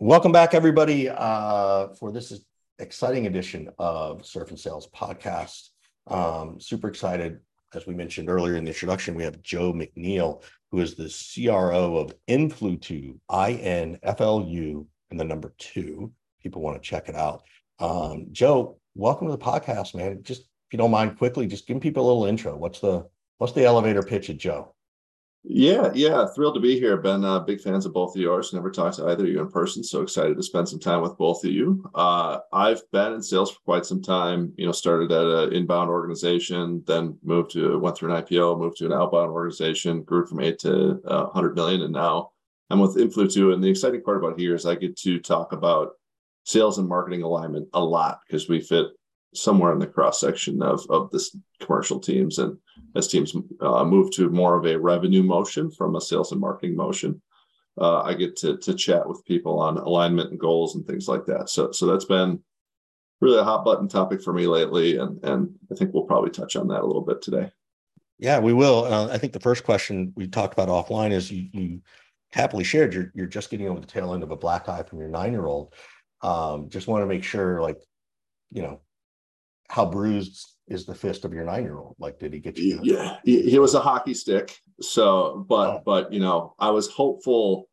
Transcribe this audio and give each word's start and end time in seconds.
Welcome 0.00 0.32
back, 0.32 0.54
everybody, 0.54 1.08
uh, 1.08 1.88
for 2.00 2.10
this 2.10 2.44
exciting 2.80 3.28
edition 3.28 3.70
of 3.78 4.26
Surf 4.26 4.50
and 4.50 4.58
Sales 4.58 4.88
podcast. 4.88 5.68
Um, 6.08 6.58
super 6.58 6.88
excited. 6.88 7.38
As 7.74 7.86
we 7.86 7.94
mentioned 7.94 8.28
earlier 8.28 8.56
in 8.56 8.64
the 8.64 8.72
introduction, 8.72 9.14
we 9.14 9.22
have 9.22 9.40
Joe 9.40 9.72
McNeil, 9.72 10.42
who 10.72 10.80
is 10.80 10.96
the 10.96 11.08
CRO 11.08 11.96
of 11.96 12.12
Influ2, 12.28 13.20
I-N-F-L-U, 13.28 14.88
and 15.12 15.20
the 15.20 15.24
number 15.24 15.54
two. 15.58 16.12
People 16.42 16.60
want 16.60 16.76
to 16.76 16.86
check 16.86 17.08
it 17.08 17.14
out. 17.14 17.44
Um, 17.78 18.26
Joe, 18.32 18.78
welcome 18.96 19.28
to 19.28 19.32
the 19.32 19.38
podcast, 19.38 19.94
man. 19.94 20.24
Just 20.24 20.40
if 20.40 20.72
you 20.72 20.76
don't 20.76 20.90
mind, 20.90 21.18
quickly, 21.18 21.46
just 21.46 21.68
give 21.68 21.80
people 21.80 22.04
a 22.04 22.08
little 22.08 22.26
intro. 22.26 22.56
What's 22.56 22.80
the 22.80 23.06
what's 23.38 23.52
the 23.52 23.64
elevator 23.64 24.02
pitch 24.02 24.28
at 24.28 24.38
Joe? 24.38 24.73
Yeah, 25.46 25.90
yeah, 25.94 26.26
thrilled 26.34 26.54
to 26.54 26.60
be 26.60 26.80
here. 26.80 26.96
Been 26.96 27.22
uh, 27.22 27.40
big 27.40 27.60
fans 27.60 27.84
of 27.84 27.92
both 27.92 28.16
of 28.16 28.22
yours. 28.22 28.54
Never 28.54 28.70
talked 28.70 28.96
to 28.96 29.08
either 29.08 29.24
of 29.24 29.30
you 29.30 29.40
in 29.40 29.50
person, 29.50 29.84
so 29.84 30.00
excited 30.00 30.38
to 30.38 30.42
spend 30.42 30.66
some 30.66 30.78
time 30.78 31.02
with 31.02 31.18
both 31.18 31.44
of 31.44 31.50
you. 31.50 31.84
Uh, 31.94 32.38
I've 32.50 32.80
been 32.92 33.12
in 33.12 33.22
sales 33.22 33.50
for 33.52 33.60
quite 33.60 33.84
some 33.84 34.00
time. 34.00 34.54
You 34.56 34.64
know, 34.64 34.72
started 34.72 35.12
at 35.12 35.26
an 35.26 35.52
inbound 35.52 35.90
organization, 35.90 36.82
then 36.86 37.18
moved 37.22 37.50
to 37.52 37.78
went 37.78 37.94
through 37.94 38.14
an 38.14 38.22
IPO, 38.22 38.58
moved 38.58 38.78
to 38.78 38.86
an 38.86 38.94
outbound 38.94 39.32
organization, 39.32 40.02
grew 40.02 40.26
from 40.26 40.40
eight 40.40 40.58
to 40.60 41.02
uh, 41.06 41.24
100 41.24 41.54
million, 41.54 41.82
and 41.82 41.92
now 41.92 42.30
I'm 42.70 42.80
with 42.80 42.96
Influ2. 42.96 43.52
And 43.52 43.62
the 43.62 43.68
exciting 43.68 44.02
part 44.02 44.24
about 44.24 44.40
here 44.40 44.54
is 44.54 44.64
I 44.64 44.76
get 44.76 44.96
to 45.00 45.20
talk 45.20 45.52
about 45.52 45.90
sales 46.44 46.78
and 46.78 46.88
marketing 46.88 47.22
alignment 47.22 47.68
a 47.74 47.84
lot 47.84 48.20
because 48.26 48.48
we 48.48 48.60
fit 48.60 48.86
somewhere 49.34 49.72
in 49.72 49.78
the 49.78 49.86
cross 49.86 50.20
section 50.20 50.62
of 50.62 50.84
of 50.90 51.10
this 51.10 51.36
commercial 51.60 52.00
teams 52.00 52.38
and 52.38 52.56
as 52.96 53.08
teams 53.08 53.34
uh, 53.60 53.84
move 53.84 54.10
to 54.12 54.30
more 54.30 54.56
of 54.56 54.66
a 54.66 54.78
revenue 54.78 55.22
motion 55.22 55.70
from 55.70 55.96
a 55.96 56.00
sales 56.00 56.32
and 56.32 56.40
marketing 56.40 56.76
motion 56.76 57.20
uh, 57.80 58.02
i 58.02 58.14
get 58.14 58.36
to 58.36 58.56
to 58.58 58.74
chat 58.74 59.06
with 59.06 59.24
people 59.24 59.58
on 59.58 59.78
alignment 59.78 60.30
and 60.30 60.40
goals 60.40 60.76
and 60.76 60.86
things 60.86 61.08
like 61.08 61.24
that. 61.26 61.48
So 61.48 61.72
so 61.72 61.86
that's 61.86 62.04
been 62.04 62.40
really 63.20 63.38
a 63.38 63.44
hot 63.44 63.64
button 63.64 63.88
topic 63.88 64.22
for 64.22 64.32
me 64.32 64.46
lately 64.46 64.98
and 64.98 65.22
and 65.24 65.54
i 65.72 65.74
think 65.74 65.92
we'll 65.92 66.04
probably 66.04 66.30
touch 66.30 66.56
on 66.56 66.68
that 66.68 66.82
a 66.82 66.86
little 66.86 67.02
bit 67.02 67.22
today. 67.22 67.50
Yeah 68.18 68.38
we 68.38 68.52
will. 68.52 68.84
Uh, 68.84 69.08
i 69.08 69.18
think 69.18 69.32
the 69.32 69.40
first 69.40 69.64
question 69.64 70.12
we 70.16 70.28
talked 70.28 70.52
about 70.52 70.68
offline 70.68 71.12
is 71.12 71.30
you 71.30 71.48
you 71.52 71.80
happily 72.32 72.64
shared 72.64 72.92
you're, 72.92 73.12
you're 73.14 73.26
just 73.26 73.50
getting 73.50 73.68
over 73.68 73.80
the 73.80 73.86
tail 73.86 74.12
end 74.12 74.22
of 74.22 74.30
a 74.30 74.36
black 74.36 74.68
eye 74.68 74.82
from 74.82 74.98
your 74.98 75.08
nine 75.08 75.32
year 75.32 75.46
old 75.46 75.72
um, 76.20 76.68
just 76.68 76.88
want 76.88 77.02
to 77.02 77.06
make 77.06 77.22
sure 77.22 77.60
like 77.60 77.78
you 78.50 78.62
know 78.62 78.80
how 79.74 79.84
bruised 79.84 80.52
is 80.68 80.86
the 80.86 80.94
fist 80.94 81.24
of 81.24 81.32
your 81.32 81.44
nine 81.44 81.64
year 81.64 81.76
old? 81.76 81.96
Like, 81.98 82.20
did 82.20 82.32
he 82.32 82.38
get 82.38 82.56
you? 82.56 82.78
Yeah, 82.84 83.16
he, 83.24 83.50
he 83.50 83.58
was 83.58 83.74
a 83.74 83.80
hockey 83.80 84.14
stick. 84.14 84.56
So, 84.80 85.44
but, 85.48 85.68
oh. 85.68 85.82
but, 85.84 86.12
you 86.12 86.20
know, 86.20 86.54
I 86.60 86.70
was 86.70 86.88
hopeful 86.88 87.68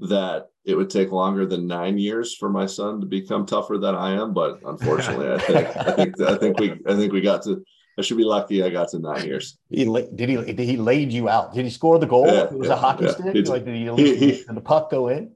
that 0.00 0.48
it 0.66 0.74
would 0.74 0.90
take 0.90 1.12
longer 1.12 1.46
than 1.46 1.66
nine 1.66 1.96
years 1.96 2.36
for 2.36 2.50
my 2.50 2.66
son 2.66 3.00
to 3.00 3.06
become 3.06 3.46
tougher 3.46 3.78
than 3.78 3.94
I 3.94 4.20
am. 4.20 4.34
But 4.34 4.60
unfortunately, 4.66 5.32
I 5.32 5.38
think, 5.38 5.76
I 5.78 5.92
think, 5.92 6.20
I 6.20 6.36
think 6.36 6.60
we, 6.60 6.72
I 6.86 6.94
think 6.94 7.10
we 7.14 7.22
got 7.22 7.42
to, 7.44 7.64
I 7.98 8.02
should 8.02 8.18
be 8.18 8.24
lucky. 8.24 8.62
I 8.62 8.68
got 8.68 8.90
to 8.90 8.98
nine 8.98 9.24
years. 9.24 9.58
He 9.70 9.84
did 10.14 10.28
he 10.28 10.36
did 10.36 10.58
he 10.60 10.76
laid 10.76 11.10
you 11.10 11.30
out? 11.30 11.54
Did 11.54 11.64
he 11.64 11.70
score 11.70 11.98
the 11.98 12.06
goal? 12.06 12.26
Yeah, 12.26 12.44
it 12.44 12.52
was 12.52 12.68
yeah, 12.68 12.74
a 12.74 12.76
hockey 12.76 13.04
yeah. 13.06 13.12
stick. 13.12 13.34
He, 13.34 13.42
like 13.42 13.64
did 13.64 13.74
he, 13.74 13.84
he, 13.96 14.16
he, 14.16 14.30
did 14.32 14.54
the 14.54 14.60
puck 14.60 14.90
go 14.90 15.08
in? 15.08 15.32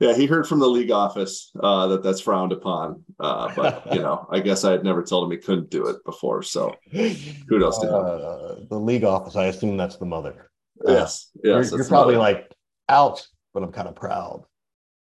Yeah, 0.00 0.14
he 0.14 0.24
heard 0.24 0.46
from 0.46 0.60
the 0.60 0.68
league 0.68 0.90
office 0.90 1.52
uh, 1.62 1.86
that 1.88 2.02
that's 2.02 2.22
frowned 2.22 2.52
upon. 2.52 3.04
Uh, 3.20 3.52
but 3.54 3.94
you 3.94 4.00
know, 4.00 4.26
I 4.30 4.40
guess 4.40 4.64
I 4.64 4.72
had 4.72 4.82
never 4.82 5.02
told 5.02 5.24
him 5.24 5.30
he 5.30 5.36
couldn't 5.36 5.70
do 5.70 5.88
it 5.88 6.02
before. 6.06 6.42
So 6.42 6.74
kudos 6.90 7.78
to 7.80 7.86
him. 7.86 7.94
Uh, 7.94 8.54
the 8.68 8.80
league 8.80 9.04
office. 9.04 9.36
I 9.36 9.46
assume 9.46 9.76
that's 9.76 9.96
the 9.96 10.06
mother. 10.06 10.50
Yes, 10.86 11.30
yes. 11.44 11.70
You're, 11.70 11.80
you're 11.80 11.88
probably 11.88 12.16
mother. 12.16 12.32
like, 12.32 12.52
ouch, 12.88 13.20
but 13.52 13.62
I'm 13.62 13.72
kind 13.72 13.88
of 13.88 13.94
proud. 13.94 14.44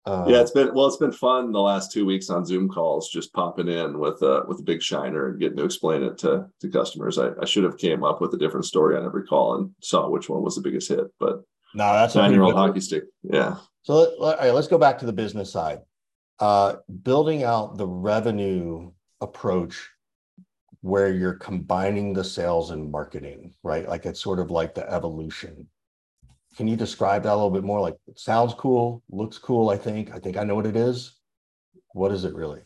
Uh, 0.05 0.25
yeah, 0.27 0.42
it's 0.42 0.52
been 0.52 0.73
well. 0.73 0.88
It's 0.88 0.97
been 0.97 1.11
fun 1.11 1.52
the 1.52 1.61
last 1.61 1.92
two 1.92 2.05
weeks 2.05 2.30
on 2.30 2.45
Zoom 2.45 2.67
calls, 2.67 3.09
just 3.09 3.31
popping 3.31 3.70
in 3.70 4.00
with 4.00 4.22
a 4.22 4.44
with 4.47 4.59
a 4.59 4.64
big 4.64 4.81
shiner 4.81 5.30
and 5.30 5.39
getting 5.39 5.58
to 5.58 5.66
explain 5.66 6.03
it 6.03 6.17
to 6.20 6.47
to 6.60 6.70
customers. 6.70 7.17
I, 7.17 7.30
I 7.42 7.45
should 7.45 7.64
have 7.64 7.77
came 7.77 8.04
up 8.04 8.20
with 8.20 8.33
a 8.33 8.37
different 8.37 8.66
story 8.66 8.98
on 8.98 9.05
every 9.05 9.23
call 9.23 9.55
and 9.55 9.71
saw 9.81 10.10
which 10.10 10.27
one 10.27 10.42
was 10.42 10.55
the 10.55 10.61
biggest 10.61 10.89
hit, 10.89 11.08
but 11.20 11.43
no, 11.73 11.93
that's 11.93 12.15
nine 12.15 12.31
year 12.31 12.43
old 12.43 12.55
hockey 12.55 12.81
stick. 12.81 13.03
Yeah. 13.23 13.57
So 13.83 13.93
let, 13.95 14.09
all 14.19 14.35
right, 14.37 14.53
let's 14.53 14.67
go 14.67 14.77
back 14.77 14.99
to 14.99 15.05
the 15.05 15.13
business 15.13 15.52
side. 15.52 15.80
Uh, 16.39 16.77
building 17.03 17.43
out 17.43 17.77
the 17.77 17.87
revenue 17.87 18.91
approach 19.21 19.89
where 20.81 21.13
you're 21.13 21.33
combining 21.33 22.13
the 22.13 22.23
sales 22.23 22.71
and 22.71 22.91
marketing, 22.91 23.53
right? 23.63 23.87
Like 23.87 24.05
it's 24.05 24.21
sort 24.21 24.39
of 24.39 24.49
like 24.49 24.73
the 24.73 24.89
evolution. 24.89 25.67
Can 26.55 26.67
you 26.67 26.75
describe 26.75 27.23
that 27.23 27.33
a 27.33 27.35
little 27.35 27.49
bit 27.52 27.63
more? 27.63 27.81
Like 27.81 27.97
it 28.07 28.19
sounds 28.19 28.53
cool, 28.53 29.03
looks 29.09 29.37
cool, 29.37 29.69
I 29.69 29.77
think. 29.77 30.11
I 30.13 30.19
think 30.19 30.37
I 30.37 30.43
know 30.43 30.55
what 30.55 30.65
it 30.65 30.77
is. 30.77 31.15
What 31.93 32.11
is 32.11 32.23
it 32.23 32.33
really? 32.33 32.61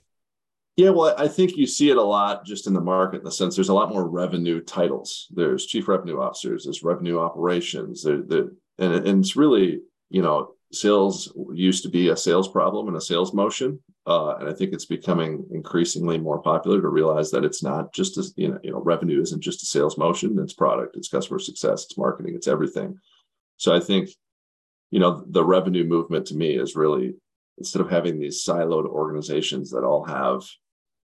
Yeah, 0.76 0.90
well, 0.90 1.14
I 1.18 1.28
think 1.28 1.56
you 1.56 1.68
see 1.68 1.92
it 1.92 1.98
a 1.98 2.02
lot 2.02 2.46
just 2.46 2.66
in 2.66 2.74
the 2.74 2.82
market 2.82 3.18
in 3.18 3.24
the 3.24 3.32
sense 3.32 3.56
there's 3.56 3.70
a 3.70 3.74
lot 3.74 3.90
more 3.90 4.08
revenue 4.08 4.60
titles. 4.62 5.28
There's 5.32 5.68
chief 5.68 5.88
revenue 5.88 6.20
officers, 6.20 6.64
there's 6.64 6.84
revenue 6.84 7.20
operations, 7.20 8.04
there, 8.04 8.24
there, 8.24 8.48
and, 8.80 8.94
and 8.94 9.24
it's 9.24 9.36
really, 9.36 9.82
you 10.10 10.22
know, 10.22 10.54
sales 10.72 11.32
used 11.54 11.84
to 11.84 11.90
be 11.90 12.10
a 12.10 12.18
sales 12.18 12.48
problem 12.48 12.88
and 12.88 12.98
a 12.98 13.02
sales 13.02 13.34
motion. 13.34 13.80
Uh, 14.06 14.36
and 14.38 14.50
I 14.50 14.54
think 14.54 14.74
it's 14.74 14.86
becoming 14.86 15.46
increasingly 15.52 16.18
more 16.18 16.42
popular 16.42 16.82
to 16.82 16.90
realize 16.90 17.32
that 17.32 17.46
it's 17.46 17.64
not 17.64 17.94
just 17.94 18.18
a, 18.18 18.26
you 18.36 18.50
know, 18.50 18.60
you 18.64 18.72
know, 18.72 18.82
revenue 18.82 19.22
isn't 19.22 19.42
just 19.42 19.64
a 19.64 19.66
sales 19.66 19.98
motion, 19.98 20.38
it's 20.40 20.54
product, 20.54 20.98
it's 20.98 21.08
customer 21.08 21.40
success, 21.40 21.86
it's 21.86 21.98
marketing, 21.98 22.36
it's 22.36 22.48
everything. 22.48 22.98
So 23.58 23.74
I 23.74 23.80
think, 23.80 24.10
you 24.92 25.00
know, 25.00 25.24
the 25.30 25.46
revenue 25.46 25.86
movement 25.86 26.28
to 26.28 26.36
me 26.36 26.58
is 26.58 26.76
really 26.76 27.14
instead 27.58 27.82
of 27.82 27.90
having 27.90 28.20
these 28.20 28.44
siloed 28.46 28.88
organizations 28.88 29.70
that 29.72 29.84
all 29.84 30.04
have 30.04 30.44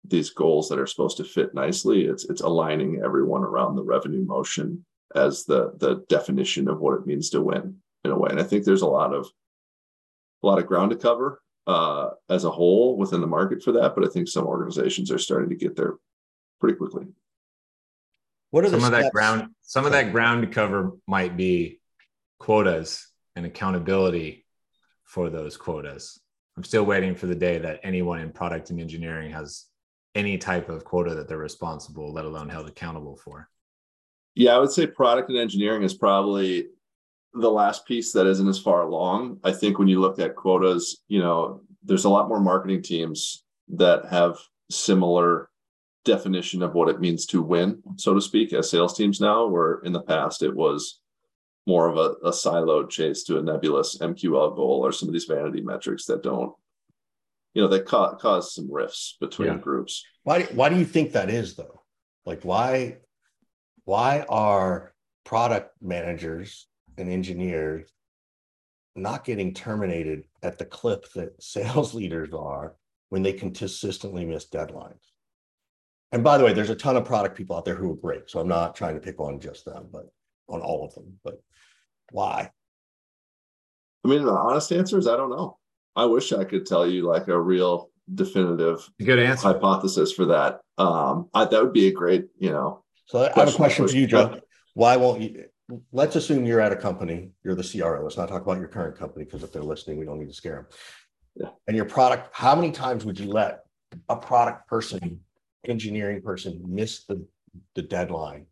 these 0.04 0.30
goals 0.30 0.68
that 0.68 0.78
are 0.78 0.86
supposed 0.86 1.16
to 1.18 1.24
fit 1.24 1.54
nicely, 1.54 2.04
it's 2.04 2.24
it's 2.28 2.42
aligning 2.42 3.00
everyone 3.02 3.42
around 3.42 3.76
the 3.76 3.84
revenue 3.84 4.24
motion 4.24 4.84
as 5.14 5.44
the 5.44 5.72
the 5.78 6.04
definition 6.08 6.68
of 6.68 6.80
what 6.80 6.94
it 6.94 7.06
means 7.06 7.30
to 7.30 7.40
win 7.40 7.76
in 8.04 8.10
a 8.10 8.18
way. 8.18 8.30
And 8.30 8.40
I 8.40 8.44
think 8.44 8.64
there's 8.64 8.82
a 8.82 8.86
lot 8.86 9.14
of 9.14 9.28
a 10.42 10.46
lot 10.46 10.58
of 10.58 10.66
ground 10.66 10.90
to 10.90 10.96
cover 10.96 11.40
uh, 11.66 12.10
as 12.28 12.44
a 12.44 12.50
whole 12.50 12.96
within 12.96 13.20
the 13.20 13.26
market 13.26 13.62
for 13.62 13.72
that, 13.72 13.94
but 13.94 14.04
I 14.04 14.08
think 14.08 14.28
some 14.28 14.46
organizations 14.46 15.10
are 15.10 15.18
starting 15.18 15.50
to 15.50 15.56
get 15.56 15.76
there 15.76 15.94
pretty 16.60 16.76
quickly. 16.76 17.06
What 18.50 18.64
are 18.64 18.70
some 18.70 18.84
of 18.84 18.90
that 18.90 19.12
ground? 19.12 19.48
Some 19.62 19.86
of 19.86 19.92
that 19.92 20.12
ground 20.12 20.42
to 20.42 20.48
cover 20.48 20.92
might 21.06 21.36
be 21.36 21.80
quotas 22.38 23.08
and 23.34 23.46
accountability 23.46 24.44
for 25.04 25.30
those 25.30 25.56
quotas. 25.56 26.20
I'm 26.56 26.64
still 26.64 26.84
waiting 26.84 27.14
for 27.14 27.26
the 27.26 27.34
day 27.34 27.58
that 27.58 27.80
anyone 27.82 28.20
in 28.20 28.30
product 28.30 28.68
and 28.70 28.78
engineering 28.78 29.30
has 29.30 29.66
any 30.14 30.36
type 30.36 30.68
of 30.68 30.84
quota 30.84 31.14
that 31.14 31.28
they're 31.28 31.38
responsible, 31.38 32.12
let 32.12 32.26
alone 32.26 32.50
held 32.50 32.68
accountable 32.68 33.16
for. 33.16 33.48
Yeah, 34.34 34.56
I 34.56 34.58
would 34.58 34.70
say 34.70 34.86
product 34.86 35.28
and 35.28 35.38
engineering 35.38 35.82
is 35.82 35.94
probably 35.94 36.68
the 37.34 37.50
last 37.50 37.86
piece 37.86 38.12
that 38.12 38.26
isn't 38.26 38.48
as 38.48 38.58
far 38.58 38.82
along. 38.82 39.38
I 39.44 39.52
think 39.52 39.78
when 39.78 39.88
you 39.88 40.00
look 40.00 40.18
at 40.18 40.36
quotas, 40.36 41.02
you 41.08 41.20
know, 41.20 41.62
there's 41.82 42.04
a 42.04 42.10
lot 42.10 42.28
more 42.28 42.40
marketing 42.40 42.82
teams 42.82 43.44
that 43.68 44.06
have 44.06 44.38
similar 44.70 45.50
definition 46.04 46.62
of 46.62 46.74
what 46.74 46.88
it 46.88 47.00
means 47.00 47.26
to 47.26 47.42
win, 47.42 47.82
so 47.96 48.14
to 48.14 48.20
speak, 48.20 48.52
as 48.52 48.70
sales 48.70 48.96
teams 48.96 49.20
now, 49.20 49.46
where 49.46 49.80
in 49.80 49.92
the 49.92 50.02
past 50.02 50.42
it 50.42 50.54
was 50.54 51.00
more 51.66 51.88
of 51.88 51.96
a, 51.96 52.26
a 52.26 52.30
siloed 52.30 52.90
chase 52.90 53.22
to 53.24 53.38
a 53.38 53.42
nebulous 53.42 53.98
MQL 53.98 54.56
goal 54.56 54.84
or 54.84 54.92
some 54.92 55.08
of 55.08 55.12
these 55.12 55.26
vanity 55.26 55.60
metrics 55.60 56.06
that 56.06 56.22
don't, 56.22 56.52
you 57.54 57.62
know, 57.62 57.68
that 57.68 57.86
ca- 57.86 58.16
cause 58.16 58.54
some 58.54 58.70
rifts 58.70 59.16
between 59.20 59.52
yeah. 59.52 59.58
groups. 59.58 60.04
Why, 60.24 60.42
why 60.44 60.68
do 60.68 60.76
you 60.76 60.84
think 60.84 61.12
that 61.12 61.30
is 61.30 61.54
though? 61.54 61.82
Like 62.26 62.42
why, 62.42 62.98
why 63.84 64.24
are 64.28 64.92
product 65.24 65.70
managers 65.80 66.66
and 66.98 67.08
engineers 67.08 67.90
not 68.94 69.24
getting 69.24 69.54
terminated 69.54 70.24
at 70.42 70.58
the 70.58 70.64
clip 70.64 71.10
that 71.14 71.34
sales 71.42 71.94
leaders 71.94 72.32
are 72.32 72.74
when 73.08 73.22
they 73.22 73.32
consistently 73.32 74.24
miss 74.24 74.48
deadlines. 74.48 75.10
And 76.12 76.22
by 76.22 76.36
the 76.36 76.44
way, 76.44 76.52
there's 76.52 76.70
a 76.70 76.74
ton 76.74 76.96
of 76.96 77.04
product 77.04 77.36
people 77.36 77.56
out 77.56 77.64
there 77.64 77.74
who 77.74 77.92
are 77.92 77.96
great. 77.96 78.28
So 78.28 78.40
I'm 78.40 78.48
not 78.48 78.74
trying 78.74 78.94
to 78.94 79.00
pick 79.00 79.18
on 79.18 79.40
just 79.40 79.64
them, 79.64 79.88
but 79.90 80.10
on 80.48 80.60
all 80.60 80.84
of 80.84 80.94
them. 80.94 81.18
But 81.24 81.42
why? 82.10 82.50
I 84.04 84.08
mean, 84.08 84.24
the 84.24 84.32
honest 84.32 84.72
answer 84.72 84.98
is 84.98 85.06
I 85.06 85.16
don't 85.16 85.30
know. 85.30 85.58
I 85.96 86.04
wish 86.06 86.32
I 86.32 86.44
could 86.44 86.66
tell 86.66 86.86
you 86.86 87.06
like 87.06 87.28
a 87.28 87.40
real 87.40 87.90
definitive 88.12 88.88
good 89.02 89.18
answer 89.18 89.48
hypothesis 89.48 90.12
for 90.12 90.26
that. 90.26 90.60
Um, 90.76 91.28
I, 91.32 91.44
that 91.44 91.62
would 91.62 91.72
be 91.72 91.88
a 91.88 91.92
great, 91.92 92.26
you 92.38 92.50
know. 92.50 92.81
So 93.06 93.20
I 93.20 93.40
have 93.40 93.48
a 93.48 93.52
question 93.52 93.86
for 93.86 93.94
you, 93.94 94.06
Joe. 94.06 94.40
Why 94.74 94.96
won't 94.96 95.20
you? 95.20 95.44
let's 95.92 96.16
assume 96.16 96.44
you're 96.44 96.60
at 96.60 96.72
a 96.72 96.76
company, 96.76 97.30
you're 97.44 97.54
the 97.54 97.62
CRO. 97.62 98.02
Let's 98.02 98.16
not 98.16 98.28
talk 98.28 98.42
about 98.42 98.58
your 98.58 98.68
current 98.68 98.98
company 98.98 99.24
because 99.24 99.42
if 99.42 99.52
they're 99.52 99.62
listening, 99.62 99.98
we 99.98 100.04
don't 100.04 100.18
need 100.18 100.28
to 100.28 100.34
scare 100.34 100.56
them. 100.56 100.66
Yeah. 101.34 101.48
And 101.66 101.76
your 101.76 101.86
product, 101.86 102.28
how 102.32 102.54
many 102.54 102.70
times 102.70 103.04
would 103.04 103.18
you 103.18 103.28
let 103.28 103.60
a 104.08 104.16
product 104.16 104.68
person, 104.68 105.20
engineering 105.66 106.20
person 106.20 106.62
miss 106.66 107.04
the, 107.04 107.24
the 107.74 107.82
deadline 107.82 108.46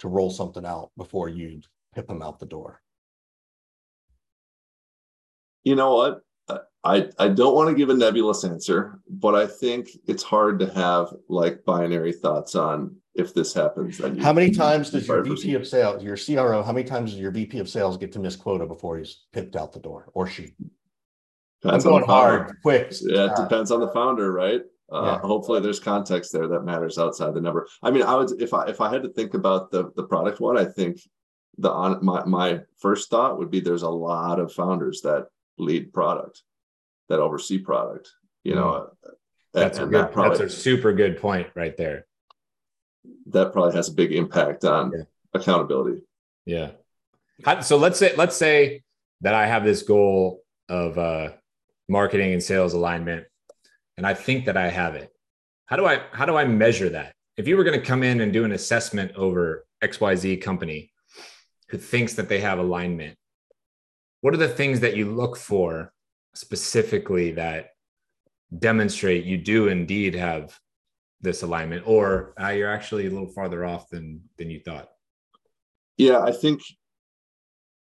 to 0.00 0.08
roll 0.08 0.30
something 0.30 0.64
out 0.64 0.90
before 0.96 1.28
you'd 1.28 1.66
pip 1.94 2.08
them 2.08 2.22
out 2.22 2.38
the 2.38 2.46
door? 2.46 2.80
You 5.64 5.76
know 5.76 5.94
what? 5.94 6.20
Uh, 6.48 6.58
I, 6.82 7.08
I 7.18 7.28
don't 7.28 7.54
want 7.54 7.68
to 7.68 7.74
give 7.74 7.90
a 7.90 7.94
nebulous 7.94 8.44
answer, 8.44 8.98
but 9.08 9.34
I 9.34 9.46
think 9.46 9.88
it's 10.06 10.22
hard 10.22 10.58
to 10.60 10.72
have 10.72 11.08
like 11.28 11.64
binary 11.64 12.12
thoughts 12.12 12.54
on 12.54 12.96
if 13.14 13.34
this 13.34 13.52
happens. 13.52 13.98
Then 13.98 14.18
how 14.18 14.32
many 14.32 14.50
times 14.50 14.90
does 14.90 15.06
your 15.06 15.22
VP 15.22 15.54
of 15.54 15.66
sales, 15.66 16.02
your 16.02 16.16
CRO, 16.16 16.62
how 16.62 16.72
many 16.72 16.86
times 16.86 17.12
does 17.12 17.20
your 17.20 17.30
VP 17.30 17.58
of 17.58 17.68
sales 17.68 17.96
get 17.96 18.12
to 18.12 18.18
miss 18.18 18.36
quota 18.36 18.66
before 18.66 18.98
he's 18.98 19.24
picked 19.32 19.56
out 19.56 19.72
the 19.72 19.80
door 19.80 20.10
or 20.14 20.26
she? 20.26 20.54
Depends 21.62 21.84
I'm 21.84 21.92
going 21.92 22.04
hard, 22.04 22.56
quick. 22.62 22.92
Yeah, 23.02 23.26
it 23.26 23.36
depends 23.36 23.70
on 23.70 23.80
the 23.80 23.90
founder, 23.90 24.32
right? 24.32 24.62
Uh, 24.90 25.02
yeah. 25.02 25.18
Hopefully, 25.26 25.60
there's 25.60 25.78
context 25.78 26.32
there 26.32 26.48
that 26.48 26.64
matters 26.64 26.98
outside 26.98 27.34
the 27.34 27.40
number. 27.40 27.68
I 27.82 27.90
mean, 27.90 28.02
I 28.02 28.16
would 28.16 28.40
if 28.40 28.54
I 28.54 28.66
if 28.66 28.80
I 28.80 28.90
had 28.90 29.02
to 29.02 29.08
think 29.10 29.34
about 29.34 29.70
the 29.70 29.90
the 29.94 30.04
product 30.04 30.40
one, 30.40 30.56
I 30.56 30.64
think 30.64 31.00
the 31.58 31.70
on 31.70 32.04
my 32.04 32.24
my 32.24 32.60
first 32.78 33.10
thought 33.10 33.38
would 33.38 33.50
be 33.50 33.60
there's 33.60 33.82
a 33.82 33.90
lot 33.90 34.40
of 34.40 34.52
founders 34.52 35.02
that 35.02 35.26
lead 35.58 35.92
product, 35.92 36.42
that 37.08 37.20
oversee 37.20 37.58
product. 37.58 38.10
You 38.42 38.54
know, 38.54 38.90
mm. 39.04 39.10
that's 39.52 39.78
and, 39.78 39.88
a 39.88 39.90
good, 39.90 40.04
that 40.04 40.12
probably, 40.12 40.38
that's 40.38 40.54
a 40.54 40.56
super 40.56 40.92
good 40.94 41.20
point 41.20 41.48
right 41.54 41.76
there. 41.76 42.06
That 43.26 43.52
probably 43.52 43.74
has 43.74 43.88
a 43.88 43.92
big 43.92 44.12
impact 44.12 44.64
on 44.64 44.92
yeah. 44.92 45.04
accountability. 45.34 46.02
Yeah. 46.44 46.70
So 47.62 47.76
let's 47.76 47.98
say 47.98 48.14
let's 48.16 48.36
say 48.36 48.82
that 49.22 49.34
I 49.34 49.46
have 49.46 49.64
this 49.64 49.82
goal 49.82 50.42
of 50.68 50.98
uh, 50.98 51.30
marketing 51.88 52.32
and 52.32 52.42
sales 52.42 52.74
alignment 52.74 53.26
and 53.96 54.06
I 54.06 54.14
think 54.14 54.46
that 54.46 54.56
I 54.56 54.70
have 54.70 54.94
it. 54.94 55.12
How 55.66 55.76
do 55.76 55.86
I 55.86 56.00
how 56.12 56.24
do 56.24 56.36
I 56.36 56.46
measure 56.46 56.88
that? 56.88 57.14
If 57.36 57.46
you 57.46 57.56
were 57.56 57.64
going 57.64 57.78
to 57.78 57.86
come 57.86 58.02
in 58.02 58.20
and 58.20 58.32
do 58.32 58.44
an 58.44 58.52
assessment 58.52 59.12
over 59.14 59.66
XYZ 59.82 60.40
company 60.42 60.90
who 61.68 61.78
thinks 61.78 62.14
that 62.14 62.28
they 62.28 62.40
have 62.40 62.58
alignment, 62.58 63.16
what 64.22 64.34
are 64.34 64.38
the 64.38 64.48
things 64.48 64.80
that 64.80 64.96
you 64.96 65.10
look 65.14 65.36
for 65.36 65.92
specifically 66.34 67.32
that 67.32 67.70
demonstrate 68.58 69.24
you 69.24 69.36
do 69.36 69.68
indeed 69.68 70.14
have 70.14 70.58
this 71.20 71.42
alignment 71.42 71.86
or 71.86 72.34
uh, 72.40 72.48
you're 72.48 72.70
actually 72.70 73.06
a 73.06 73.10
little 73.10 73.28
farther 73.28 73.64
off 73.64 73.88
than 73.90 74.22
than 74.38 74.50
you 74.50 74.60
thought? 74.60 74.88
Yeah, 75.96 76.20
I 76.20 76.32
think 76.32 76.62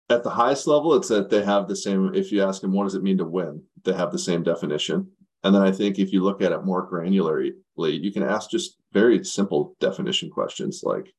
at 0.10 0.24
the 0.24 0.30
highest 0.30 0.68
level, 0.68 0.96
it's 0.96 1.10
that 1.10 1.30
they 1.30 1.44
have 1.44 1.68
the 1.68 1.76
same. 1.76 2.14
If 2.16 2.32
you 2.32 2.44
ask 2.44 2.62
them, 2.62 2.72
what 2.72 2.86
does 2.86 2.96
it 2.96 3.04
mean 3.04 3.18
to 3.18 3.26
win? 3.26 3.62
They 3.84 3.94
have 3.94 4.12
the 4.12 4.20
same 4.20 4.44
definition. 4.44 5.12
And 5.44 5.54
then 5.54 5.62
I 5.62 5.72
think 5.72 6.00
if 6.00 6.12
you 6.12 6.24
look 6.24 6.42
at 6.42 6.52
it 6.52 6.66
more 6.66 6.90
granularly, 6.90 7.54
you 7.78 8.12
can 8.12 8.24
ask 8.24 8.50
just 8.50 8.78
very 8.92 9.24
simple 9.24 9.76
definition 9.80 10.30
questions 10.30 10.82
like 10.84 11.14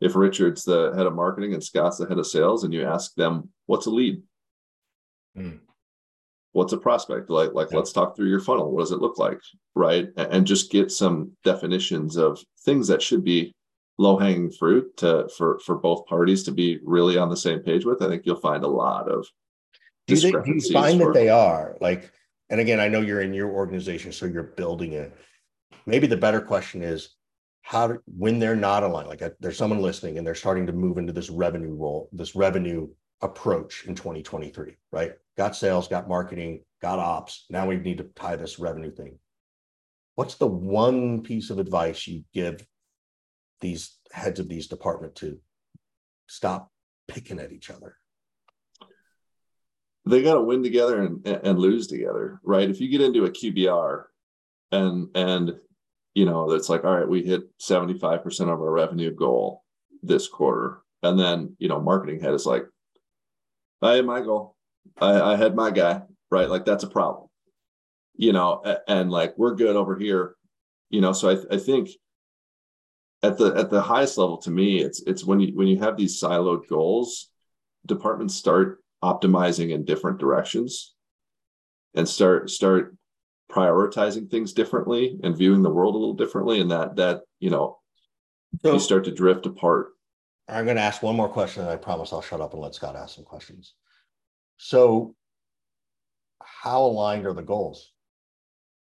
if 0.00 0.16
Richard's 0.16 0.64
the 0.64 0.92
head 0.96 1.06
of 1.06 1.14
marketing 1.14 1.54
and 1.54 1.62
Scott's 1.62 1.98
the 1.98 2.06
head 2.06 2.18
of 2.18 2.26
sales, 2.26 2.64
and 2.64 2.74
you 2.74 2.84
ask 2.84 3.14
them, 3.14 3.50
what's 3.66 3.86
a 3.86 3.90
lead? 3.90 4.22
Mm. 5.36 5.60
What's 6.54 6.72
a 6.72 6.78
prospect? 6.78 7.30
Like, 7.30 7.52
like 7.52 7.68
yeah. 7.70 7.78
let's 7.78 7.92
talk 7.92 8.16
through 8.16 8.28
your 8.28 8.40
funnel. 8.40 8.70
What 8.70 8.80
does 8.80 8.92
it 8.92 9.00
look 9.00 9.18
like? 9.18 9.40
Right. 9.74 10.08
And 10.16 10.46
just 10.46 10.70
get 10.70 10.90
some 10.90 11.32
definitions 11.42 12.16
of 12.16 12.38
things 12.64 12.88
that 12.88 13.02
should 13.02 13.24
be 13.24 13.52
low 13.98 14.16
hanging 14.16 14.50
fruit 14.50 14.96
to 14.98 15.28
for 15.36 15.58
for 15.60 15.76
both 15.76 16.06
parties 16.06 16.42
to 16.44 16.52
be 16.52 16.78
really 16.84 17.18
on 17.18 17.28
the 17.28 17.36
same 17.36 17.60
page 17.60 17.84
with. 17.84 18.02
I 18.02 18.08
think 18.08 18.24
you'll 18.24 18.36
find 18.36 18.64
a 18.64 18.68
lot 18.68 19.10
of 19.10 19.26
do, 20.06 20.16
they, 20.16 20.30
do 20.30 20.42
you 20.46 20.72
find 20.72 21.00
for, 21.00 21.12
that 21.12 21.18
they 21.18 21.28
are 21.28 21.76
like 21.80 22.12
and 22.50 22.60
again, 22.60 22.78
I 22.78 22.88
know 22.88 23.00
you're 23.00 23.22
in 23.22 23.34
your 23.34 23.50
organization, 23.50 24.12
so 24.12 24.26
you're 24.26 24.42
building 24.42 24.92
it. 24.92 25.12
Maybe 25.86 26.06
the 26.06 26.16
better 26.16 26.40
question 26.40 26.82
is 26.82 27.16
how 27.62 27.88
do, 27.88 28.02
when 28.06 28.38
they're 28.38 28.56
not 28.56 28.82
aligned, 28.82 29.08
like 29.08 29.22
uh, 29.22 29.30
there's 29.40 29.56
someone 29.56 29.80
listening 29.80 30.18
and 30.18 30.26
they're 30.26 30.34
starting 30.34 30.66
to 30.66 30.72
move 30.72 30.98
into 30.98 31.12
this 31.12 31.30
revenue 31.30 31.74
role, 31.74 32.08
this 32.12 32.36
revenue 32.36 32.88
approach 33.24 33.84
in 33.86 33.94
2023, 33.94 34.76
right? 34.92 35.12
Got 35.36 35.56
sales, 35.56 35.88
got 35.88 36.08
marketing, 36.08 36.60
got 36.80 37.00
ops. 37.00 37.46
Now 37.50 37.66
we 37.66 37.76
need 37.76 37.98
to 37.98 38.04
tie 38.04 38.36
this 38.36 38.58
revenue 38.58 38.92
thing. 38.92 39.18
What's 40.14 40.36
the 40.36 40.46
one 40.46 41.22
piece 41.22 41.50
of 41.50 41.58
advice 41.58 42.06
you 42.06 42.22
give 42.32 42.64
these 43.60 43.98
heads 44.12 44.38
of 44.38 44.48
these 44.48 44.68
department 44.68 45.16
to 45.16 45.38
stop 46.28 46.70
picking 47.08 47.40
at 47.40 47.52
each 47.52 47.70
other? 47.70 47.96
they 50.06 50.22
got 50.22 50.34
to 50.34 50.42
win 50.42 50.62
together 50.62 51.02
and, 51.02 51.26
and 51.26 51.58
lose 51.58 51.86
together, 51.86 52.40
right? 52.44 52.68
If 52.68 52.80
you 52.80 52.88
get 52.88 53.00
into 53.00 53.24
a 53.24 53.30
QBR 53.30 54.04
and 54.72 55.08
and 55.14 55.54
you 56.14 56.24
know 56.24 56.50
it's 56.52 56.68
like, 56.68 56.84
all 56.84 56.96
right, 56.96 57.08
we 57.08 57.22
hit 57.22 57.42
75% 57.58 58.40
of 58.40 58.48
our 58.48 58.70
revenue 58.70 59.14
goal 59.14 59.62
this 60.02 60.28
quarter. 60.28 60.82
And 61.02 61.18
then, 61.18 61.56
you 61.58 61.68
know, 61.68 61.80
marketing 61.80 62.20
head 62.20 62.34
is 62.34 62.46
like, 62.46 62.64
I 63.84 63.96
had 63.96 64.06
my 64.06 64.20
goal. 64.20 64.56
I, 65.00 65.20
I 65.20 65.36
had 65.36 65.54
my 65.54 65.70
guy, 65.70 66.02
right? 66.30 66.48
Like 66.48 66.64
that's 66.64 66.84
a 66.84 66.88
problem. 66.88 67.28
You 68.16 68.32
know, 68.32 68.62
and, 68.88 69.10
like 69.10 69.36
we're 69.36 69.54
good 69.54 69.76
over 69.76 69.98
here. 69.98 70.36
You 70.90 71.00
know, 71.00 71.12
so 71.12 71.30
I, 71.30 71.54
I 71.54 71.58
think 71.58 71.90
at 73.22 73.36
the 73.38 73.54
at 73.54 73.70
the 73.70 73.82
highest 73.82 74.18
level 74.18 74.38
to 74.38 74.50
me, 74.50 74.80
it's 74.80 75.02
it's 75.02 75.24
when 75.24 75.40
you 75.40 75.54
when 75.54 75.66
you 75.66 75.78
have 75.80 75.96
these 75.96 76.20
siloed 76.20 76.68
goals, 76.68 77.30
departments 77.86 78.34
start 78.34 78.82
optimizing 79.02 79.72
in 79.72 79.84
different 79.84 80.18
directions 80.18 80.94
and 81.94 82.08
start 82.08 82.50
start 82.50 82.96
prioritizing 83.50 84.30
things 84.30 84.52
differently 84.52 85.18
and 85.22 85.36
viewing 85.36 85.62
the 85.62 85.70
world 85.70 85.94
a 85.94 85.98
little 85.98 86.14
differently 86.14 86.60
and 86.60 86.70
that 86.70 86.96
that 86.96 87.20
you 87.40 87.50
know 87.50 87.78
so, 88.62 88.72
you 88.72 88.80
start 88.80 89.04
to 89.04 89.12
drift 89.12 89.44
apart 89.46 89.93
i'm 90.48 90.64
going 90.64 90.76
to 90.76 90.82
ask 90.82 91.02
one 91.02 91.16
more 91.16 91.28
question 91.28 91.62
and 91.62 91.70
i 91.70 91.76
promise 91.76 92.12
i'll 92.12 92.20
shut 92.20 92.40
up 92.40 92.52
and 92.52 92.62
let 92.62 92.74
scott 92.74 92.96
ask 92.96 93.14
some 93.14 93.24
questions. 93.24 93.74
So 94.56 95.14
how 96.42 96.82
aligned 96.82 97.26
are 97.26 97.34
the 97.34 97.42
goals? 97.42 97.92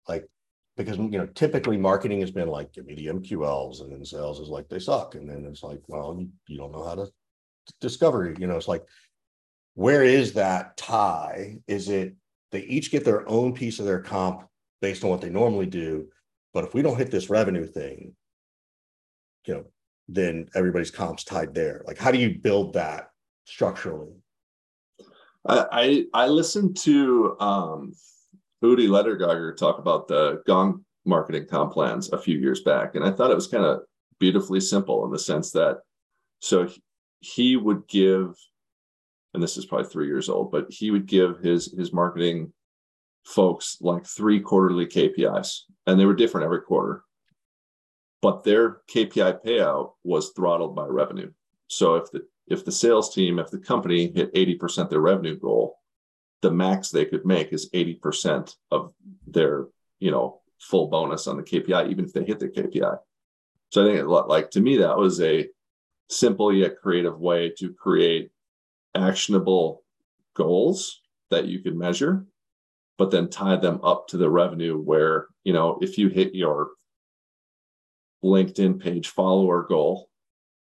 Like 0.08 0.28
because 0.76 0.98
you 0.98 1.08
know 1.08 1.26
typically 1.26 1.76
marketing 1.76 2.20
has 2.20 2.30
been 2.30 2.48
like 2.48 2.72
give 2.72 2.86
me 2.86 2.94
the 2.94 3.06
mqls 3.06 3.80
and 3.80 3.92
then 3.92 4.04
sales 4.04 4.40
is 4.40 4.48
like 4.48 4.68
they 4.68 4.78
suck. 4.78 5.14
And 5.14 5.28
then 5.28 5.46
it's 5.46 5.62
like 5.62 5.80
well 5.86 6.22
you, 6.48 6.58
don't 6.58 6.72
know 6.72 6.84
how 6.84 6.94
to 6.96 7.06
discover 7.80 8.34
you 8.38 8.46
know 8.46 8.56
it's 8.56 8.68
like 8.68 8.84
where 9.74 10.04
is 10.04 10.34
that 10.34 10.76
tie? 10.76 11.58
Is 11.66 11.88
it 11.88 12.14
they 12.52 12.60
each 12.60 12.92
get 12.92 13.04
their 13.04 13.28
own 13.28 13.54
piece 13.54 13.78
of 13.78 13.86
their 13.86 14.00
comp 14.00 14.46
based 14.80 15.02
on 15.02 15.10
what 15.10 15.20
they 15.20 15.30
normally 15.30 15.66
do, 15.66 16.08
but 16.52 16.64
if 16.64 16.74
we 16.74 16.82
don't 16.82 16.98
hit 16.98 17.10
this 17.10 17.30
revenue 17.30 17.66
thing, 17.66 18.14
you 19.46 19.54
know, 19.54 19.64
then 20.08 20.48
everybody's 20.54 20.90
comps 20.90 21.24
tied 21.24 21.54
there. 21.54 21.82
Like, 21.86 21.98
how 21.98 22.10
do 22.10 22.18
you 22.18 22.38
build 22.38 22.74
that 22.74 23.10
structurally? 23.44 24.12
I 25.46 25.66
I, 25.72 26.24
I 26.24 26.26
listened 26.28 26.76
to 26.78 27.36
um, 27.40 27.94
Udi 28.62 28.88
Ledergor 28.88 29.56
talk 29.56 29.78
about 29.78 30.08
the 30.08 30.42
Gong 30.46 30.84
marketing 31.04 31.46
comp 31.46 31.72
plans 31.72 32.10
a 32.12 32.18
few 32.18 32.38
years 32.38 32.62
back, 32.62 32.94
and 32.94 33.04
I 33.04 33.10
thought 33.10 33.30
it 33.30 33.36
was 33.36 33.48
kind 33.48 33.64
of 33.64 33.80
beautifully 34.18 34.60
simple 34.60 35.04
in 35.04 35.10
the 35.10 35.18
sense 35.18 35.50
that 35.52 35.78
so 36.40 36.68
he 37.20 37.56
would 37.56 37.86
give 37.88 38.36
and 39.34 39.42
this 39.42 39.56
is 39.56 39.66
probably 39.66 39.88
three 39.88 40.06
years 40.06 40.28
old, 40.28 40.50
but 40.52 40.66
he 40.70 40.90
would 40.90 41.06
give 41.06 41.38
his 41.40 41.74
his 41.76 41.92
marketing 41.92 42.52
folks 43.24 43.78
like 43.80 44.06
three 44.06 44.40
quarterly 44.40 44.86
KPIs, 44.86 45.62
and 45.86 45.98
they 45.98 46.06
were 46.06 46.14
different 46.14 46.44
every 46.44 46.62
quarter. 46.62 47.02
But 48.24 48.42
their 48.42 48.80
KPI 48.88 49.44
payout 49.44 49.96
was 50.02 50.30
throttled 50.30 50.74
by 50.74 50.86
revenue. 50.86 51.30
So 51.66 51.96
if 51.96 52.10
the 52.10 52.26
if 52.46 52.64
the 52.64 52.72
sales 52.72 53.14
team, 53.14 53.38
if 53.38 53.50
the 53.50 53.58
company 53.58 54.10
hit 54.10 54.32
80% 54.32 54.88
their 54.88 55.02
revenue 55.02 55.38
goal, 55.38 55.76
the 56.40 56.50
max 56.50 56.88
they 56.88 57.04
could 57.04 57.26
make 57.26 57.52
is 57.52 57.68
80% 57.72 58.56
of 58.70 58.94
their, 59.26 59.66
you 59.98 60.10
know, 60.10 60.40
full 60.58 60.86
bonus 60.86 61.26
on 61.26 61.36
the 61.36 61.42
KPI, 61.42 61.90
even 61.90 62.06
if 62.06 62.14
they 62.14 62.24
hit 62.24 62.38
the 62.38 62.48
KPI. 62.48 62.96
So 63.68 63.84
I 63.84 63.94
think 63.94 64.08
like 64.08 64.50
to 64.52 64.60
me, 64.62 64.78
that 64.78 64.96
was 64.96 65.20
a 65.20 65.46
simple 66.08 66.50
yet 66.50 66.80
creative 66.80 67.20
way 67.20 67.52
to 67.58 67.74
create 67.74 68.30
actionable 68.94 69.82
goals 70.32 71.02
that 71.28 71.44
you 71.44 71.58
can 71.58 71.76
measure, 71.76 72.24
but 72.96 73.10
then 73.10 73.28
tie 73.28 73.56
them 73.56 73.80
up 73.82 74.08
to 74.08 74.16
the 74.16 74.30
revenue 74.30 74.80
where, 74.80 75.26
you 75.44 75.52
know, 75.52 75.78
if 75.82 75.98
you 75.98 76.08
hit 76.08 76.34
your 76.34 76.70
LinkedIn 78.24 78.80
page 78.80 79.08
follower 79.08 79.62
goal, 79.62 80.08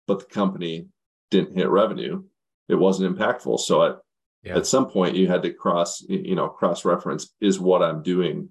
but 0.06 0.20
the 0.20 0.26
company 0.26 0.88
didn't 1.30 1.56
hit 1.56 1.68
revenue, 1.68 2.24
it 2.68 2.74
wasn't 2.76 3.16
impactful. 3.16 3.60
So 3.60 3.82
at, 3.82 3.96
yeah. 4.42 4.56
at 4.56 4.66
some 4.66 4.88
point 4.88 5.16
you 5.16 5.28
had 5.28 5.42
to 5.42 5.52
cross, 5.52 6.00
you 6.08 6.34
know, 6.34 6.48
cross 6.48 6.84
reference 6.84 7.34
is 7.40 7.60
what 7.60 7.82
I'm 7.82 8.02
doing 8.02 8.50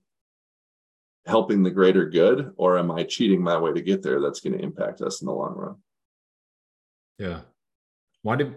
helping 1.26 1.64
the 1.64 1.70
greater 1.70 2.10
good 2.10 2.52
or 2.58 2.78
am 2.78 2.92
I 2.92 3.04
cheating 3.04 3.42
my 3.42 3.58
way 3.58 3.74
to 3.74 3.82
get 3.82 4.02
there 4.02 4.20
that's 4.20 4.40
going 4.40 4.58
to 4.58 4.64
impact 4.64 5.02
us 5.02 5.22
in 5.22 5.28
the 5.28 5.34
long 5.34 5.54
run? 5.56 5.76
Yeah. 7.18 7.42
Why 8.24 8.36
did 8.36 8.56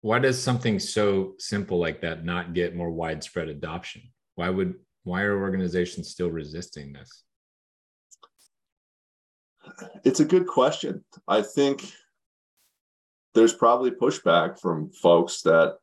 why 0.00 0.20
does 0.20 0.40
something 0.40 0.78
so 0.78 1.34
simple 1.38 1.78
like 1.78 2.02
that 2.02 2.24
not 2.24 2.54
get 2.54 2.76
more 2.76 2.90
widespread 2.90 3.48
adoption? 3.48 4.02
Why 4.36 4.48
would 4.50 4.74
why 5.04 5.22
are 5.22 5.40
organizations 5.40 6.10
still 6.10 6.30
resisting 6.30 6.92
this? 6.92 7.24
It's 10.04 10.20
a 10.20 10.24
good 10.24 10.46
question. 10.46 11.04
I 11.26 11.42
think 11.42 11.92
there's 13.34 13.52
probably 13.52 13.90
pushback 13.90 14.60
from 14.60 14.90
folks 14.90 15.42
that 15.42 15.76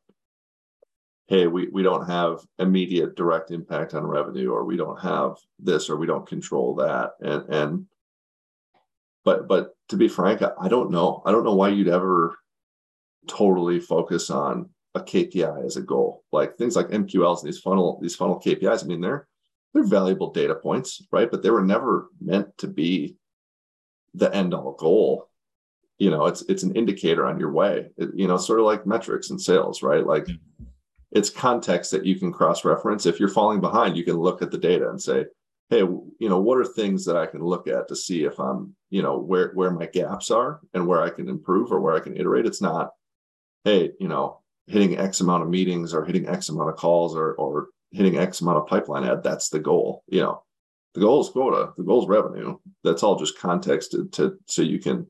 hey, 1.27 1.47
we, 1.47 1.67
we 1.69 1.81
don't 1.81 2.05
have 2.07 2.41
immediate 2.59 3.15
direct 3.15 3.49
impact 3.49 3.95
on 3.95 4.05
revenue, 4.05 4.51
or 4.51 4.63
we 4.63 4.77
don't 4.77 4.99
have 5.01 5.33
this, 5.57 5.89
or 5.89 5.97
we 5.97 6.05
don't 6.05 6.27
control 6.27 6.75
that. 6.75 7.13
And 7.21 7.43
and 7.49 7.85
but 9.23 9.47
but 9.47 9.75
to 9.89 9.97
be 9.97 10.07
frank, 10.07 10.41
I 10.41 10.67
don't 10.67 10.91
know. 10.91 11.21
I 11.25 11.31
don't 11.31 11.43
know 11.43 11.55
why 11.55 11.69
you'd 11.69 11.87
ever 11.87 12.37
totally 13.27 13.79
focus 13.79 14.29
on 14.29 14.69
a 14.93 15.01
KPI 15.01 15.65
as 15.65 15.77
a 15.77 15.81
goal. 15.81 16.23
Like 16.31 16.57
things 16.57 16.75
like 16.75 16.87
MQLs 16.87 17.41
and 17.41 17.47
these 17.47 17.59
funnel, 17.59 17.99
these 18.01 18.15
funnel 18.15 18.39
KPIs, 18.39 18.83
I 18.83 18.87
mean, 18.87 19.01
they're 19.01 19.27
they're 19.73 19.83
valuable 19.83 20.31
data 20.31 20.55
points, 20.55 21.05
right? 21.11 21.29
But 21.29 21.43
they 21.43 21.49
were 21.49 21.63
never 21.63 22.07
meant 22.21 22.57
to 22.59 22.67
be 22.67 23.17
the 24.15 24.33
end 24.33 24.53
all 24.53 24.73
goal. 24.73 25.29
You 25.97 26.09
know, 26.09 26.25
it's 26.25 26.41
it's 26.43 26.63
an 26.63 26.75
indicator 26.75 27.25
on 27.25 27.39
your 27.39 27.51
way. 27.51 27.87
It, 27.97 28.09
you 28.13 28.27
know, 28.27 28.37
sort 28.37 28.59
of 28.59 28.65
like 28.65 28.85
metrics 28.85 29.29
and 29.29 29.41
sales, 29.41 29.81
right? 29.81 30.05
Like 30.05 30.27
it's 31.11 31.29
context 31.29 31.91
that 31.91 32.05
you 32.05 32.19
can 32.19 32.33
cross 32.33 32.65
reference. 32.65 33.05
If 33.05 33.19
you're 33.19 33.29
falling 33.29 33.61
behind, 33.61 33.95
you 33.95 34.03
can 34.03 34.17
look 34.17 34.41
at 34.41 34.51
the 34.51 34.57
data 34.57 34.89
and 34.89 35.01
say, 35.01 35.25
hey, 35.69 35.79
you 35.79 36.29
know, 36.29 36.39
what 36.39 36.57
are 36.57 36.65
things 36.65 37.05
that 37.05 37.15
I 37.15 37.25
can 37.25 37.41
look 37.41 37.67
at 37.67 37.87
to 37.87 37.95
see 37.95 38.25
if 38.25 38.39
I'm, 38.39 38.75
you 38.89 39.01
know, 39.01 39.17
where 39.17 39.51
where 39.53 39.71
my 39.71 39.85
gaps 39.85 40.31
are 40.31 40.59
and 40.73 40.85
where 40.85 41.01
I 41.01 41.09
can 41.09 41.29
improve 41.29 41.71
or 41.71 41.79
where 41.79 41.95
I 41.95 42.01
can 42.01 42.17
iterate. 42.17 42.45
It's 42.45 42.61
not, 42.61 42.91
hey, 43.63 43.91
you 43.99 44.07
know, 44.07 44.41
hitting 44.67 44.97
X 44.97 45.21
amount 45.21 45.43
of 45.43 45.49
meetings 45.49 45.93
or 45.93 46.03
hitting 46.03 46.27
X 46.27 46.49
amount 46.49 46.69
of 46.69 46.75
calls 46.75 47.15
or 47.15 47.33
or 47.35 47.69
hitting 47.91 48.17
X 48.17 48.41
amount 48.41 48.57
of 48.57 48.67
pipeline 48.67 49.05
ad. 49.05 49.23
That's 49.23 49.49
the 49.49 49.59
goal. 49.59 50.03
You 50.07 50.21
know, 50.21 50.43
the 50.95 51.01
goal 51.01 51.21
is 51.21 51.29
quota, 51.29 51.73
the 51.77 51.83
goal 51.83 52.01
is 52.01 52.09
revenue. 52.09 52.57
That's 52.83 53.03
all 53.03 53.17
just 53.17 53.37
context 53.37 53.91
to, 53.91 54.07
to 54.13 54.37
so 54.47 54.61
you 54.61 54.79
can 54.79 55.07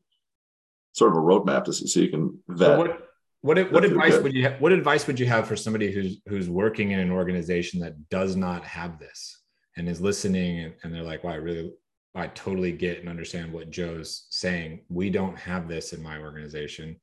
sort 0.94 1.12
of 1.12 1.18
a 1.18 1.22
roadmap 1.22 1.66
to 1.66 1.74
so 1.74 2.00
you 2.00 2.10
can 2.10 2.38
vet. 2.48 2.68
So 2.68 2.78
what, 2.78 3.10
what, 3.42 3.72
what 3.72 3.86
advice 3.86 4.18
would 4.18 4.34
you 4.34 4.44
have, 4.44 4.60
what 4.60 4.72
advice 4.72 5.06
would 5.08 5.20
you 5.20 5.28
have 5.28 5.48
for 5.48 5.56
somebody 5.56 5.92
who's 5.92 6.20
who's 6.28 6.50
working 6.50 6.92
in 6.92 7.00
an 7.00 7.12
organization 7.12 7.80
that 7.82 8.10
does 8.10 8.36
not 8.36 8.66
have 8.66 9.00
this 9.00 9.44
and 9.78 9.88
is 9.88 10.02
listening 10.02 10.62
and, 10.62 10.74
and 10.84 10.94
they're 10.94 11.04
like, 11.04 11.24
wow, 11.24 11.34
I 11.34 11.36
really 11.36 11.72
I 12.16 12.28
totally 12.28 12.72
get 12.72 13.00
and 13.00 13.10
understand 13.10 13.52
what 13.54 13.70
Joe's 13.70 14.26
saying. 14.30 14.86
We 14.90 15.10
don't 15.10 15.38
have 15.38 15.68
this 15.68 15.94
in 15.94 16.02
my 16.02 16.18
organization 16.18 17.00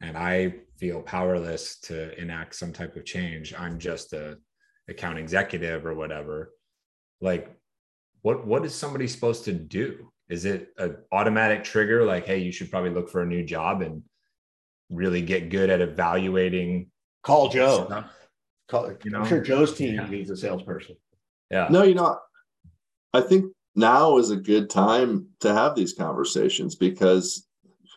and 0.00 0.16
I 0.16 0.54
feel 0.78 1.02
powerless 1.02 1.78
to 1.80 2.18
enact 2.20 2.54
some 2.54 2.72
type 2.72 2.96
of 2.96 3.04
change. 3.04 3.54
I'm 3.56 3.78
just 3.78 4.12
a 4.14 4.38
account 4.88 5.18
executive 5.18 5.84
or 5.84 5.94
whatever. 5.94 6.52
Like 7.20 7.54
what 8.22 8.46
what 8.46 8.64
is 8.64 8.74
somebody 8.74 9.06
supposed 9.06 9.44
to 9.44 9.52
do? 9.52 10.10
Is 10.28 10.44
it 10.44 10.68
an 10.78 10.96
automatic 11.12 11.62
trigger 11.64 12.04
like, 12.04 12.24
hey, 12.24 12.38
you 12.38 12.52
should 12.52 12.70
probably 12.70 12.90
look 12.90 13.10
for 13.10 13.22
a 13.22 13.26
new 13.26 13.44
job 13.44 13.82
and 13.82 14.02
really 14.90 15.20
get 15.20 15.50
good 15.50 15.68
at 15.68 15.80
evaluating? 15.80 16.90
Call 17.22 17.48
Joe. 17.48 18.04
Call, 18.68 18.92
you 19.04 19.10
know? 19.10 19.20
I'm 19.20 19.28
sure 19.28 19.42
Joe's 19.42 19.74
team 19.74 19.94
yeah. 19.94 20.08
needs 20.08 20.30
a 20.30 20.36
salesperson. 20.36 20.96
Yeah. 21.50 21.68
No, 21.70 21.82
you 21.82 21.94
know, 21.94 22.18
I 23.12 23.20
think 23.20 23.52
now 23.74 24.16
is 24.18 24.30
a 24.30 24.36
good 24.36 24.70
time 24.70 25.26
to 25.40 25.52
have 25.52 25.74
these 25.74 25.92
conversations 25.92 26.76
because 26.76 27.46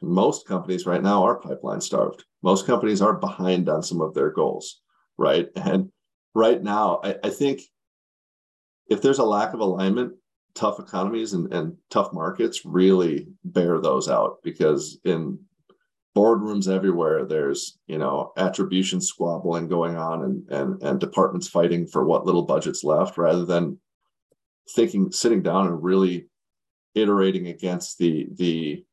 most 0.01 0.47
companies 0.47 0.85
right 0.85 1.01
now 1.01 1.23
are 1.23 1.39
pipeline 1.39 1.81
starved. 1.81 2.25
Most 2.43 2.65
companies 2.65 3.01
are 3.01 3.13
behind 3.13 3.69
on 3.69 3.81
some 3.81 4.01
of 4.01 4.13
their 4.13 4.31
goals, 4.31 4.81
right? 5.17 5.47
And 5.55 5.91
right 6.33 6.61
now, 6.61 6.99
I, 7.03 7.15
I 7.23 7.29
think 7.29 7.61
if 8.89 9.01
there's 9.01 9.19
a 9.19 9.23
lack 9.23 9.53
of 9.53 9.59
alignment, 9.59 10.13
tough 10.53 10.79
economies 10.79 11.33
and, 11.33 11.51
and 11.53 11.75
tough 11.89 12.13
markets 12.13 12.65
really 12.65 13.27
bear 13.43 13.79
those 13.79 14.09
out 14.09 14.37
because 14.43 14.99
in 15.03 15.37
boardrooms 16.15 16.73
everywhere 16.73 17.25
there's 17.25 17.77
you 17.87 17.97
know 17.97 18.31
attribution 18.37 19.01
squabbling 19.01 19.67
going 19.67 19.97
on 19.97 20.23
and 20.23 20.49
and 20.49 20.81
and 20.81 20.99
departments 21.01 21.49
fighting 21.49 21.85
for 21.85 22.05
what 22.05 22.25
little 22.25 22.43
budgets 22.43 22.85
left 22.85 23.17
rather 23.17 23.43
than 23.43 23.77
thinking 24.73 25.11
sitting 25.11 25.43
down 25.43 25.67
and 25.67 25.83
really 25.83 26.29
iterating 26.95 27.47
against 27.47 27.97
the 27.97 28.27
the 28.37 28.83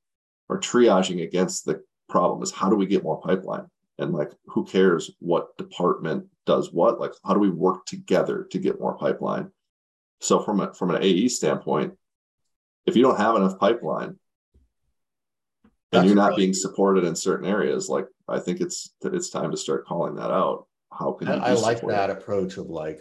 or 0.49 0.61
triaging 0.61 1.23
against 1.23 1.65
the 1.65 1.83
problem 2.09 2.43
is 2.43 2.51
how 2.51 2.69
do 2.69 2.77
we 2.77 2.87
get 2.87 3.03
more 3.03 3.21
pipeline? 3.21 3.67
And 3.99 4.13
like 4.13 4.33
who 4.47 4.65
cares 4.65 5.11
what 5.21 5.57
department 5.57 6.27
does 6.45 6.73
what? 6.73 7.01
Like 7.01 7.13
how 7.25 7.33
do 7.33 7.41
we 7.41 7.51
work 7.51 7.87
together 7.87 8.47
to 8.51 8.59
get 8.59 8.81
more 8.81 8.97
pipeline 8.97 9.51
so 10.23 10.41
from 10.41 10.61
a 10.61 10.73
from 10.73 10.91
an 10.91 11.03
AE 11.03 11.29
standpoint, 11.29 11.95
if 12.87 12.97
you 12.97 13.03
don't 13.03 13.19
have 13.19 13.35
enough 13.35 13.59
pipeline 13.59 14.17
and 15.93 16.07
you're 16.07 16.15
not 16.15 16.31
really, 16.31 16.43
being 16.45 16.55
supported 16.55 17.05
in 17.05 17.17
certain 17.17 17.47
areas, 17.47 17.89
like 17.89 18.07
I 18.29 18.39
think 18.39 18.61
it's 18.61 18.95
it's 19.03 19.31
time 19.31 19.51
to 19.51 19.57
start 19.57 19.85
calling 19.85 20.15
that 20.17 20.31
out. 20.31 20.67
How 20.93 21.13
can 21.13 21.29
I, 21.29 21.49
I 21.49 21.53
like 21.55 21.81
that 21.87 22.11
approach 22.11 22.57
of 22.57 22.71
like, 22.71 23.01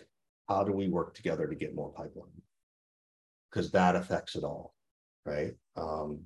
how 0.49 0.63
do 0.63 0.71
we 0.71 0.87
work 0.87 1.13
together 1.13 1.47
to 1.47 1.55
get 1.55 1.75
more 1.75 1.89
pipeline? 1.89 2.29
Because 3.51 3.71
that 3.71 3.95
affects 3.95 4.35
it 4.35 4.43
all, 4.43 4.73
right? 5.25 5.53
Um, 5.75 6.21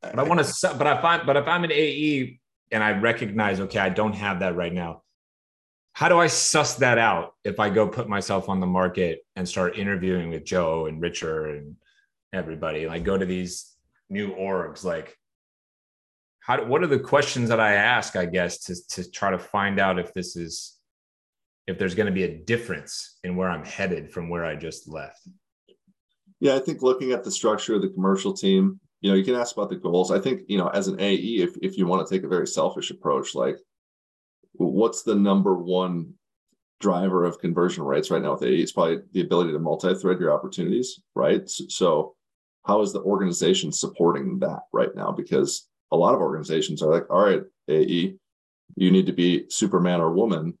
but 0.00 0.18
I, 0.18 0.22
I 0.22 0.28
want 0.28 0.44
to, 0.44 0.74
but 0.74 0.86
I 0.86 1.00
find, 1.00 1.26
but 1.26 1.36
if 1.36 1.48
I'm 1.48 1.64
an 1.64 1.72
AE 1.72 2.38
and 2.70 2.84
I 2.84 2.92
recognize, 2.98 3.60
okay, 3.60 3.78
I 3.78 3.88
don't 3.88 4.14
have 4.14 4.40
that 4.40 4.54
right 4.54 4.72
now 4.72 5.02
how 5.94 6.08
do 6.08 6.18
I 6.18 6.26
suss 6.26 6.76
that 6.76 6.98
out 6.98 7.34
if 7.44 7.60
I 7.60 7.68
go 7.68 7.86
put 7.86 8.08
myself 8.08 8.48
on 8.48 8.60
the 8.60 8.66
market 8.66 9.20
and 9.36 9.46
start 9.46 9.76
interviewing 9.76 10.30
with 10.30 10.44
Joe 10.44 10.86
and 10.86 11.00
Richard 11.00 11.56
and 11.56 11.76
everybody? 12.32 12.86
Like 12.86 13.04
go 13.04 13.18
to 13.18 13.26
these 13.26 13.74
new 14.08 14.34
orgs, 14.34 14.84
like 14.84 15.16
how 16.40 16.64
what 16.64 16.82
are 16.82 16.88
the 16.88 16.98
questions 16.98 17.48
that 17.50 17.60
I 17.60 17.74
ask, 17.74 18.16
I 18.16 18.26
guess, 18.26 18.58
to 18.64 18.74
to 18.90 19.10
try 19.10 19.30
to 19.30 19.38
find 19.38 19.78
out 19.78 19.98
if 19.98 20.12
this 20.14 20.34
is 20.34 20.78
if 21.66 21.78
there's 21.78 21.94
going 21.94 22.06
to 22.06 22.12
be 22.12 22.24
a 22.24 22.38
difference 22.38 23.18
in 23.22 23.36
where 23.36 23.48
I'm 23.48 23.64
headed 23.64 24.10
from 24.10 24.28
where 24.28 24.44
I 24.44 24.56
just 24.56 24.88
left? 24.88 25.28
Yeah, 26.40 26.56
I 26.56 26.58
think 26.58 26.82
looking 26.82 27.12
at 27.12 27.22
the 27.22 27.30
structure 27.30 27.76
of 27.76 27.82
the 27.82 27.90
commercial 27.90 28.32
team, 28.32 28.80
you 29.00 29.10
know, 29.10 29.16
you 29.16 29.24
can 29.24 29.36
ask 29.36 29.56
about 29.56 29.70
the 29.70 29.76
goals. 29.76 30.10
I 30.10 30.18
think, 30.18 30.42
you 30.48 30.58
know, 30.58 30.66
as 30.68 30.88
an 30.88 31.00
AE, 31.00 31.16
if, 31.16 31.56
if 31.62 31.78
you 31.78 31.86
want 31.86 32.04
to 32.04 32.12
take 32.12 32.24
a 32.24 32.28
very 32.28 32.48
selfish 32.48 32.90
approach, 32.90 33.36
like 33.36 33.58
what's 34.64 35.02
the 35.02 35.14
number 35.14 35.54
one 35.54 36.14
driver 36.80 37.24
of 37.24 37.38
conversion 37.38 37.84
rates 37.84 38.10
right 38.10 38.22
now 38.22 38.32
with 38.32 38.42
AE? 38.42 38.60
It's 38.60 38.72
probably 38.72 38.98
the 39.12 39.20
ability 39.20 39.52
to 39.52 39.58
multi-thread 39.58 40.20
your 40.20 40.32
opportunities, 40.32 41.00
right? 41.14 41.48
So 41.48 42.14
how 42.66 42.80
is 42.82 42.92
the 42.92 43.02
organization 43.02 43.72
supporting 43.72 44.38
that 44.40 44.60
right 44.72 44.94
now? 44.94 45.12
Because 45.12 45.68
a 45.90 45.96
lot 45.96 46.14
of 46.14 46.20
organizations 46.20 46.82
are 46.82 46.90
like, 46.90 47.10
all 47.10 47.24
right, 47.24 47.42
AE, 47.68 48.16
you 48.76 48.90
need 48.90 49.06
to 49.06 49.12
be 49.12 49.46
Superman 49.48 50.00
or 50.00 50.12
woman 50.12 50.58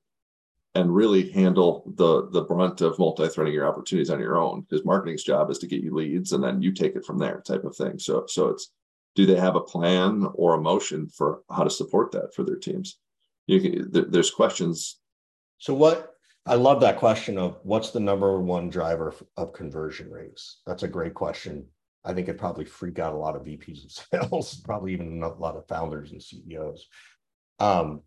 and 0.74 0.94
really 0.94 1.30
handle 1.30 1.84
the 1.96 2.28
the 2.30 2.42
brunt 2.42 2.80
of 2.80 2.98
multi-threading 2.98 3.52
your 3.52 3.68
opportunities 3.68 4.10
on 4.10 4.20
your 4.20 4.38
own 4.38 4.62
because 4.62 4.84
marketing's 4.84 5.22
job 5.22 5.50
is 5.50 5.58
to 5.58 5.66
get 5.66 5.82
you 5.82 5.94
leads 5.94 6.32
and 6.32 6.42
then 6.42 6.62
you 6.62 6.72
take 6.72 6.96
it 6.96 7.04
from 7.04 7.18
there 7.18 7.42
type 7.46 7.64
of 7.64 7.76
thing 7.76 7.98
so 7.98 8.24
so 8.26 8.48
it's 8.48 8.72
do 9.14 9.26
they 9.26 9.36
have 9.36 9.56
a 9.56 9.60
plan 9.60 10.26
or 10.34 10.54
a 10.54 10.60
motion 10.60 11.06
for 11.08 11.42
how 11.50 11.62
to 11.62 11.70
support 11.70 12.10
that 12.12 12.34
for 12.34 12.42
their 12.42 12.56
teams 12.56 12.98
you 13.46 13.60
can 13.60 14.10
there's 14.10 14.30
questions. 14.30 14.98
So 15.58 15.74
what 15.74 16.08
i 16.44 16.54
love 16.54 16.80
that 16.80 16.98
question 16.98 17.38
of 17.38 17.58
what's 17.62 17.90
the 17.90 18.00
number 18.00 18.40
one 18.40 18.68
driver 18.68 19.14
of 19.36 19.52
conversion 19.52 20.10
rates? 20.10 20.60
That's 20.66 20.82
a 20.82 20.88
great 20.88 21.14
question. 21.14 21.66
I 22.04 22.12
think 22.12 22.28
it 22.28 22.38
probably 22.38 22.64
freak 22.64 22.98
out 22.98 23.14
a 23.14 23.16
lot 23.16 23.36
of 23.36 23.42
vps 23.42 23.84
of 23.84 23.92
sales 24.30 24.60
probably 24.64 24.92
even 24.92 25.22
a 25.22 25.28
lot 25.34 25.56
of 25.56 25.68
founders 25.68 26.10
and 26.10 26.22
ceos 26.22 26.86
um, 27.60 28.02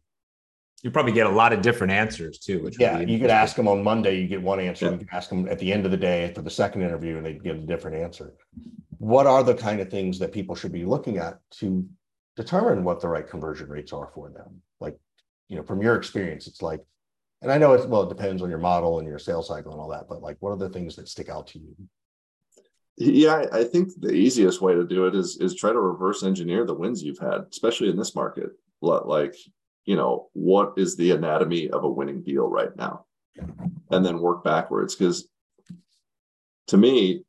you 0.84 0.92
probably 0.92 1.13
get 1.13 1.27
a 1.27 1.30
lot 1.30 1.54
of 1.54 1.62
different 1.62 1.94
answers 1.94 2.39
too 2.39 2.62
which 2.62 2.77
yeah 2.77 3.00
you 3.00 3.18
could 3.20 3.30
ask 3.30 3.56
them 3.56 3.70
on 3.70 3.82
monday 3.82 4.20
you 4.20 4.27
get 4.27 4.42
one 4.42 4.60
answer 4.60 4.86
yeah. 4.86 4.92
you 4.92 4.98
can 4.98 5.08
ask 5.13 5.30
them 5.30 5.48
at 5.48 5.60
the 5.60 5.72
end 5.72 5.86
of 5.86 5.92
the 5.92 5.98
day 5.98 6.32
for 6.36 6.42
the 6.42 6.50
second 6.50 6.82
interview 6.82 7.18
and 7.18 7.25
they 7.25 7.34
get 7.34 7.56
a 7.56 7.60
different 7.60 7.98
answer. 7.98 8.34
What 8.98 9.27
are 9.27 9.44
the 9.44 9.56
kind 9.56 9.82
of 9.82 9.89
things 9.89 10.20
that 10.20 10.32
people 10.32 10.56
should 10.56 10.72
be 10.72 10.86
looking 10.86 11.18
at 11.18 11.39
to 11.60 11.88
determine 12.36 12.84
what 12.84 13.00
the 13.00 13.08
right 13.08 13.27
conversion 13.27 13.70
rates 13.70 13.94
are 13.94 14.10
for 14.13 14.30
them? 14.30 14.62
Like 14.80 14.98
you 15.48 15.56
know, 15.56 15.64
from 15.64 15.82
your 15.82 15.96
experience, 15.96 16.48
it's 16.48 16.62
like, 16.62 16.82
and 17.42 17.52
I 17.52 17.58
know 17.58 17.74
it's 17.74 17.86
well, 17.86 18.04
it 18.04 18.10
depends 18.10 18.42
on 18.42 18.50
your 18.50 18.60
model 18.60 19.00
and 19.00 19.08
your 19.08 19.20
sales 19.20 19.48
cycle 19.48 19.72
and 19.72 19.80
all 19.80 19.90
that, 19.90 20.08
but 20.10 20.22
like, 20.22 20.38
what 20.40 20.52
are 20.52 20.58
the 20.58 20.70
things 20.70 20.96
that 20.96 21.08
stick 21.08 21.30
out 21.30 21.48
to 21.48 21.60
you? 21.60 21.75
Yeah, 22.98 23.46
I 23.52 23.66
think 23.66 23.90
the 24.00 24.14
easiest 24.14 24.62
way 24.62 24.74
to 24.74 24.86
do 24.86 25.06
it 25.06 25.16
is 25.16 25.38
is 25.38 25.54
try 25.54 25.72
to 25.72 25.80
reverse 25.80 26.24
engineer 26.24 26.66
the 26.66 26.74
wins 26.74 27.04
you've 27.04 27.20
had, 27.20 27.46
especially 27.52 27.90
in 27.90 27.98
this 27.98 28.16
market. 28.16 28.52
Like, 28.82 29.36
you 29.86 29.96
know, 29.96 30.30
what 30.34 30.74
is 30.78 30.96
the 30.96 31.12
anatomy 31.12 31.70
of 31.70 31.84
a 31.84 31.90
winning 31.90 32.24
deal 32.24 32.48
right 32.48 32.75
now, 32.75 33.06
and 33.92 34.06
then 34.06 34.20
work 34.20 34.44
backwards. 34.44 34.96
Because 34.96 35.28
to 36.68 36.78
me, 36.78 37.25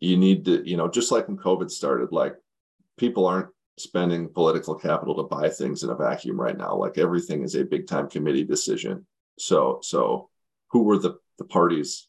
you 0.00 0.16
need 0.16 0.46
to, 0.46 0.68
you 0.68 0.76
know, 0.76 0.88
just 0.88 1.12
like 1.12 1.28
when 1.28 1.36
COVID 1.36 1.70
started, 1.70 2.12
like 2.12 2.34
people 2.96 3.26
aren't 3.26 3.48
spending 3.80 4.28
political 4.28 4.74
capital 4.74 5.16
to 5.16 5.22
buy 5.22 5.48
things 5.48 5.82
in 5.82 5.90
a 5.90 5.94
vacuum 5.94 6.40
right 6.40 6.56
now. 6.56 6.74
Like 6.74 6.98
everything 6.98 7.42
is 7.42 7.54
a 7.54 7.64
big 7.64 7.86
time 7.86 8.08
committee 8.08 8.44
decision. 8.44 9.06
So, 9.38 9.80
so 9.82 10.28
who 10.70 10.82
were 10.82 10.98
the, 10.98 11.18
the 11.38 11.44
parties 11.44 12.08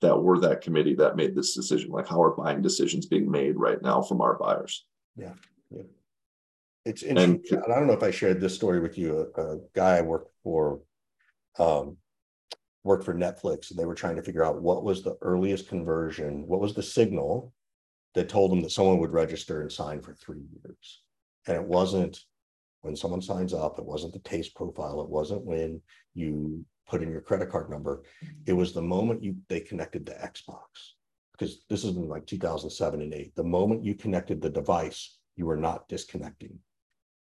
that 0.00 0.16
were 0.16 0.38
that 0.40 0.60
committee 0.60 0.94
that 0.96 1.16
made 1.16 1.34
this 1.34 1.54
decision? 1.54 1.90
Like 1.90 2.08
how 2.08 2.22
are 2.22 2.36
buying 2.36 2.62
decisions 2.62 3.06
being 3.06 3.30
made 3.30 3.56
right 3.56 3.80
now 3.82 4.02
from 4.02 4.20
our 4.20 4.34
buyers? 4.34 4.84
Yeah. 5.16 5.34
yeah. 5.70 5.82
It's 6.84 7.02
interesting. 7.02 7.42
And, 7.50 7.64
I 7.64 7.78
don't 7.78 7.86
know 7.86 7.94
if 7.94 8.02
I 8.02 8.10
shared 8.10 8.40
this 8.40 8.54
story 8.54 8.80
with 8.80 8.98
you. 8.98 9.32
A, 9.36 9.42
a 9.42 9.58
guy 9.74 9.96
I 9.98 10.02
worked 10.02 10.32
for 10.42 10.80
um, 11.58 11.96
worked 12.82 13.04
for 13.04 13.14
Netflix 13.14 13.70
and 13.70 13.78
they 13.78 13.86
were 13.86 13.94
trying 13.94 14.16
to 14.16 14.22
figure 14.22 14.44
out 14.44 14.60
what 14.60 14.84
was 14.84 15.02
the 15.02 15.16
earliest 15.22 15.68
conversion, 15.68 16.46
what 16.46 16.60
was 16.60 16.74
the 16.74 16.82
signal 16.82 17.52
that 18.14 18.28
told 18.28 18.52
them 18.52 18.60
that 18.60 18.70
someone 18.70 18.98
would 18.98 19.12
register 19.12 19.60
and 19.60 19.70
sign 19.70 20.00
for 20.00 20.14
three 20.14 20.42
years. 20.62 21.02
And 21.46 21.56
it 21.56 21.64
wasn't 21.64 22.18
when 22.84 22.96
someone 22.96 23.22
signs 23.22 23.54
up, 23.54 23.78
it 23.78 23.84
wasn't 23.84 24.12
the 24.12 24.18
taste 24.20 24.54
profile, 24.54 25.00
it 25.00 25.08
wasn't 25.08 25.44
when 25.44 25.80
you 26.12 26.64
put 26.86 27.02
in 27.02 27.10
your 27.10 27.22
credit 27.22 27.50
card 27.50 27.70
number. 27.70 28.02
It 28.46 28.52
was 28.52 28.72
the 28.72 28.82
moment 28.82 29.22
you 29.22 29.36
they 29.48 29.60
connected 29.60 30.04
the 30.04 30.12
Xbox. 30.12 30.92
Because 31.32 31.64
this 31.68 31.82
is 31.82 31.96
in 31.96 32.08
like 32.08 32.26
2007 32.26 33.00
and 33.00 33.12
8. 33.12 33.34
The 33.34 33.42
moment 33.42 33.84
you 33.84 33.94
connected 33.94 34.40
the 34.40 34.50
device, 34.50 35.18
you 35.34 35.46
were 35.46 35.56
not 35.56 35.88
disconnecting. 35.88 36.58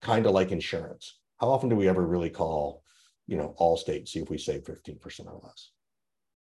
Kind 0.02 0.26
of 0.26 0.32
like 0.32 0.50
insurance. 0.50 1.20
How 1.38 1.48
often 1.48 1.68
do 1.68 1.76
we 1.76 1.88
ever 1.88 2.04
really 2.04 2.30
call, 2.30 2.82
you 3.28 3.36
know, 3.36 3.54
Allstate 3.60 4.08
see 4.08 4.18
if 4.18 4.28
we 4.28 4.36
save 4.36 4.64
15% 4.64 5.26
or 5.26 5.40
less? 5.44 5.70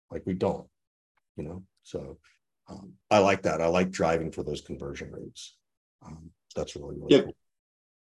Like 0.09 0.23
we 0.25 0.33
don't, 0.33 0.67
you 1.35 1.43
know. 1.43 1.63
So 1.83 2.17
um, 2.69 2.93
I 3.11 3.19
like 3.19 3.43
that. 3.43 3.61
I 3.61 3.67
like 3.67 3.91
driving 3.91 4.31
for 4.31 4.43
those 4.43 4.61
conversion 4.61 5.11
rates. 5.11 5.55
Um, 6.03 6.31
that's 6.55 6.75
really, 6.75 6.95
really 6.95 7.15
yeah. 7.15 7.21
Cool 7.21 7.35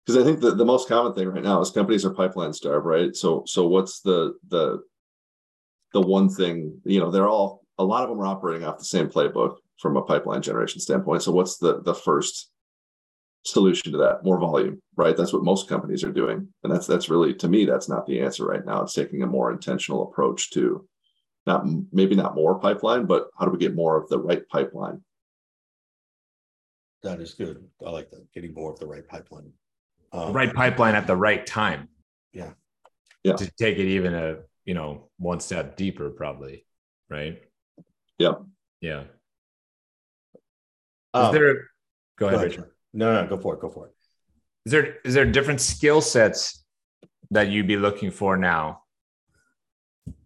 because 0.05 0.21
I 0.21 0.25
think 0.25 0.41
the, 0.41 0.51
the 0.51 0.65
most 0.65 0.87
common 0.87 1.13
thing 1.13 1.29
right 1.29 1.43
now 1.43 1.61
is 1.61 1.71
companies 1.71 2.05
are 2.05 2.13
pipeline 2.13 2.53
starved, 2.53 2.85
right? 2.85 3.15
So 3.15 3.43
so 3.45 3.67
what's 3.67 4.01
the 4.01 4.33
the 4.49 4.81
the 5.93 6.01
one 6.01 6.27
thing, 6.29 6.81
you 6.83 6.99
know, 6.99 7.11
they're 7.11 7.29
all 7.29 7.63
a 7.77 7.83
lot 7.83 8.03
of 8.03 8.09
them 8.09 8.19
are 8.19 8.25
operating 8.25 8.65
off 8.67 8.79
the 8.79 8.85
same 8.85 9.07
playbook 9.07 9.55
from 9.79 9.97
a 9.97 10.01
pipeline 10.01 10.41
generation 10.41 10.81
standpoint. 10.81 11.23
So 11.23 11.31
what's 11.31 11.57
the 11.57 11.81
the 11.81 11.93
first 11.93 12.51
solution 13.45 13.91
to 13.91 13.97
that? 13.99 14.23
More 14.23 14.39
volume, 14.39 14.81
right? 14.95 15.15
That's 15.15 15.33
what 15.33 15.43
most 15.43 15.69
companies 15.69 16.03
are 16.03 16.11
doing. 16.11 16.47
And 16.63 16.73
that's 16.73 16.87
that's 16.87 17.09
really 17.09 17.33
to 17.35 17.47
me, 17.47 17.65
that's 17.65 17.89
not 17.89 18.05
the 18.05 18.21
answer 18.21 18.45
right 18.45 18.65
now. 18.65 18.81
It's 18.81 18.93
taking 18.93 19.23
a 19.23 19.27
more 19.27 19.51
intentional 19.51 20.03
approach 20.03 20.51
to 20.51 20.87
not 21.45 21.65
maybe 21.91 22.15
not 22.15 22.35
more 22.35 22.59
pipeline, 22.59 23.05
but 23.05 23.27
how 23.37 23.45
do 23.45 23.51
we 23.51 23.57
get 23.57 23.75
more 23.75 23.97
of 23.97 24.09
the 24.09 24.19
right 24.19 24.47
pipeline? 24.49 25.01
That 27.03 27.19
is 27.19 27.33
good. 27.33 27.63
I 27.85 27.89
like 27.89 28.09
that. 28.11 28.31
Getting 28.33 28.53
more 28.53 28.71
of 28.71 28.79
the 28.79 28.87
right 28.87 29.05
pipeline. 29.05 29.51
Um, 30.13 30.31
right 30.31 30.53
pipeline 30.53 30.93
at 30.93 31.07
the 31.07 31.15
right 31.15 31.43
time. 31.45 31.89
Yeah. 32.31 32.51
Yeah. 33.23 33.35
To 33.35 33.51
take 33.57 33.79
it 33.79 33.87
even 33.87 34.13
a, 34.13 34.37
you 34.63 34.75
know, 34.75 35.09
one 35.17 35.39
step 35.39 35.75
deeper, 35.75 36.11
probably. 36.11 36.65
Right. 37.09 37.41
Yeah. 38.19 38.33
Yeah. 38.79 39.05
Um, 41.15 41.25
is 41.25 41.31
there, 41.33 41.53
go 42.17 42.27
ahead, 42.27 42.35
go 42.35 42.35
ahead 42.35 42.41
Richard. 42.47 42.71
No, 42.93 43.21
no, 43.21 43.27
go 43.27 43.37
for 43.37 43.55
it. 43.55 43.61
Go 43.61 43.69
for 43.69 43.87
it. 43.87 43.93
Is 44.65 44.71
there, 44.71 44.97
is 45.03 45.13
there 45.15 45.25
different 45.25 45.61
skill 45.61 45.99
sets 45.99 46.63
that 47.31 47.49
you'd 47.49 47.67
be 47.67 47.77
looking 47.77 48.11
for 48.11 48.37
now 48.37 48.83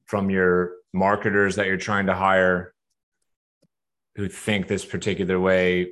from 0.06 0.30
your 0.30 0.74
marketers 0.94 1.56
that 1.56 1.68
you're 1.68 1.78
trying 1.78 2.08
to 2.08 2.14
hire 2.14 2.74
who 4.16 4.28
think 4.28 4.68
this 4.68 4.84
particular 4.84 5.40
way 5.40 5.92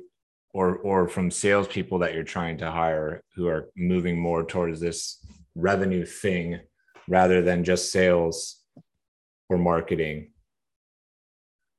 or 0.56 0.76
or 0.78 1.06
from 1.06 1.30
salespeople 1.30 1.98
that 1.98 2.14
you're 2.14 2.24
trying 2.24 2.56
to 2.56 2.70
hire 2.70 3.22
who 3.34 3.46
are 3.46 3.68
moving 3.76 4.18
more 4.18 4.42
towards 4.42 4.80
this 4.80 5.18
revenue 5.54 6.06
thing 6.06 6.58
rather 7.08 7.42
than 7.42 7.62
just 7.62 7.92
sales 7.92 8.62
or 9.50 9.58
marketing? 9.58 10.32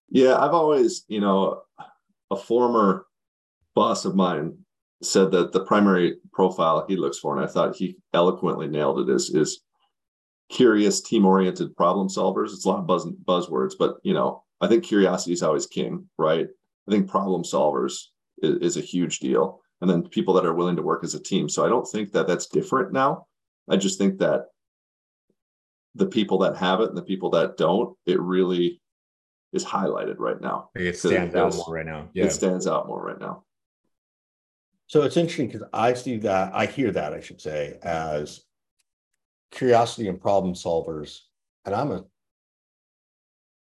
Yeah, 0.10 0.38
I've 0.38 0.54
always, 0.54 1.06
you 1.08 1.20
know, 1.20 1.64
a 2.30 2.36
former 2.36 3.08
boss 3.74 4.06
of 4.06 4.16
mine 4.16 4.56
said 5.02 5.32
that 5.32 5.54
the 5.54 5.66
primary 5.66 6.18
profile 6.32 6.86
he 6.88 6.96
looks 6.96 7.18
for, 7.18 7.36
and 7.36 7.44
I 7.44 7.52
thought 7.52 7.76
he 7.76 7.98
eloquently 8.14 8.68
nailed 8.68 9.00
it, 9.00 9.12
is 9.12 9.32
is 9.32 9.62
curious, 10.50 11.02
team-oriented 11.02 11.76
problem 11.76 12.10
solvers. 12.10 12.54
It's 12.54 12.66
a 12.66 12.70
lot 12.70 12.80
of 12.80 12.88
buzz 12.88 13.08
buzzwords, 13.26 13.74
but 13.78 13.96
you 14.04 14.14
know, 14.14 14.44
I 14.62 14.68
think 14.68 14.84
curiosity 14.84 15.34
is 15.34 15.42
always 15.42 15.66
king, 15.66 16.08
right? 16.20 16.48
I 16.88 16.92
think 16.92 17.10
problem 17.10 17.42
solvers 17.42 17.96
is, 18.42 18.76
is 18.76 18.78
a 18.78 18.82
huge 18.82 19.20
deal. 19.20 19.62
And 19.82 19.90
then 19.90 20.04
people 20.04 20.34
that 20.34 20.46
are 20.46 20.54
willing 20.54 20.76
to 20.78 20.82
work 20.82 21.04
as 21.04 21.14
a 21.14 21.20
team. 21.20 21.48
So 21.48 21.66
I 21.66 21.70
don't 21.70 21.88
think 21.88 22.12
that 22.14 22.28
that's 22.28 22.48
different 22.48 22.94
now. 22.94 23.28
I 23.70 23.78
just 23.78 24.00
think 24.00 24.18
that 24.20 24.46
the 25.94 26.08
people 26.08 26.40
that 26.40 26.58
have 26.58 26.82
it 26.82 26.90
and 26.90 26.98
the 26.98 27.04
people 27.04 27.30
that 27.32 27.58
don't, 27.58 27.96
it 28.06 28.20
really 28.20 28.82
is 29.54 29.64
highlighted 29.64 30.16
right 30.20 30.40
now. 30.42 30.70
It 30.76 30.98
stands 30.98 31.36
out 31.36 31.56
more 31.56 31.76
right 31.76 31.86
now. 31.86 32.10
Yeah. 32.14 32.26
It 32.26 32.32
stands 32.32 32.68
out 32.68 32.88
more 32.88 33.04
right 33.04 33.20
now. 33.20 33.44
So 34.88 35.04
it's 35.04 35.18
interesting 35.18 35.48
because 35.48 35.68
I 35.74 35.94
see 35.94 36.18
that, 36.18 36.56
I 36.56 36.66
hear 36.66 36.92
that, 36.92 37.14
I 37.14 37.20
should 37.20 37.42
say, 37.42 37.78
as 37.84 38.42
curiosity 39.52 40.08
and 40.08 40.20
problem 40.20 40.54
solvers. 40.54 41.20
And 41.66 41.76
I'm 41.76 41.92
a, 41.92 42.06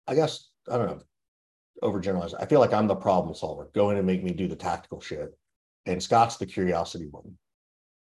I 0.07 0.15
guess, 0.15 0.51
I 0.71 0.77
don't 0.77 0.87
know, 0.87 1.01
overgeneralize. 1.83 2.35
I 2.39 2.47
feel 2.47 2.61
like 2.61 2.73
I'm 2.73 2.87
the 2.87 2.95
problem 2.95 3.35
solver. 3.35 3.71
Go 3.75 3.91
in 3.91 3.97
and 3.97 4.07
make 4.07 4.23
me 4.23 4.33
do 4.33 4.49
the 4.49 4.57
tactical 4.57 5.01
shit. 5.01 5.37
And 5.87 6.03
Scott's 6.03 6.37
the 6.37 6.47
curiosity 6.47 7.07
one. 7.11 7.37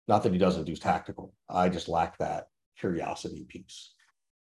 Not 0.08 0.22
that 0.22 0.32
he 0.32 0.38
doesn't 0.38 0.64
do 0.64 0.76
tactical. 0.76 1.34
I 1.48 1.68
just 1.68 1.88
lack 1.88 2.18
that 2.18 2.48
curiosity 2.78 3.44
piece. 3.48 3.92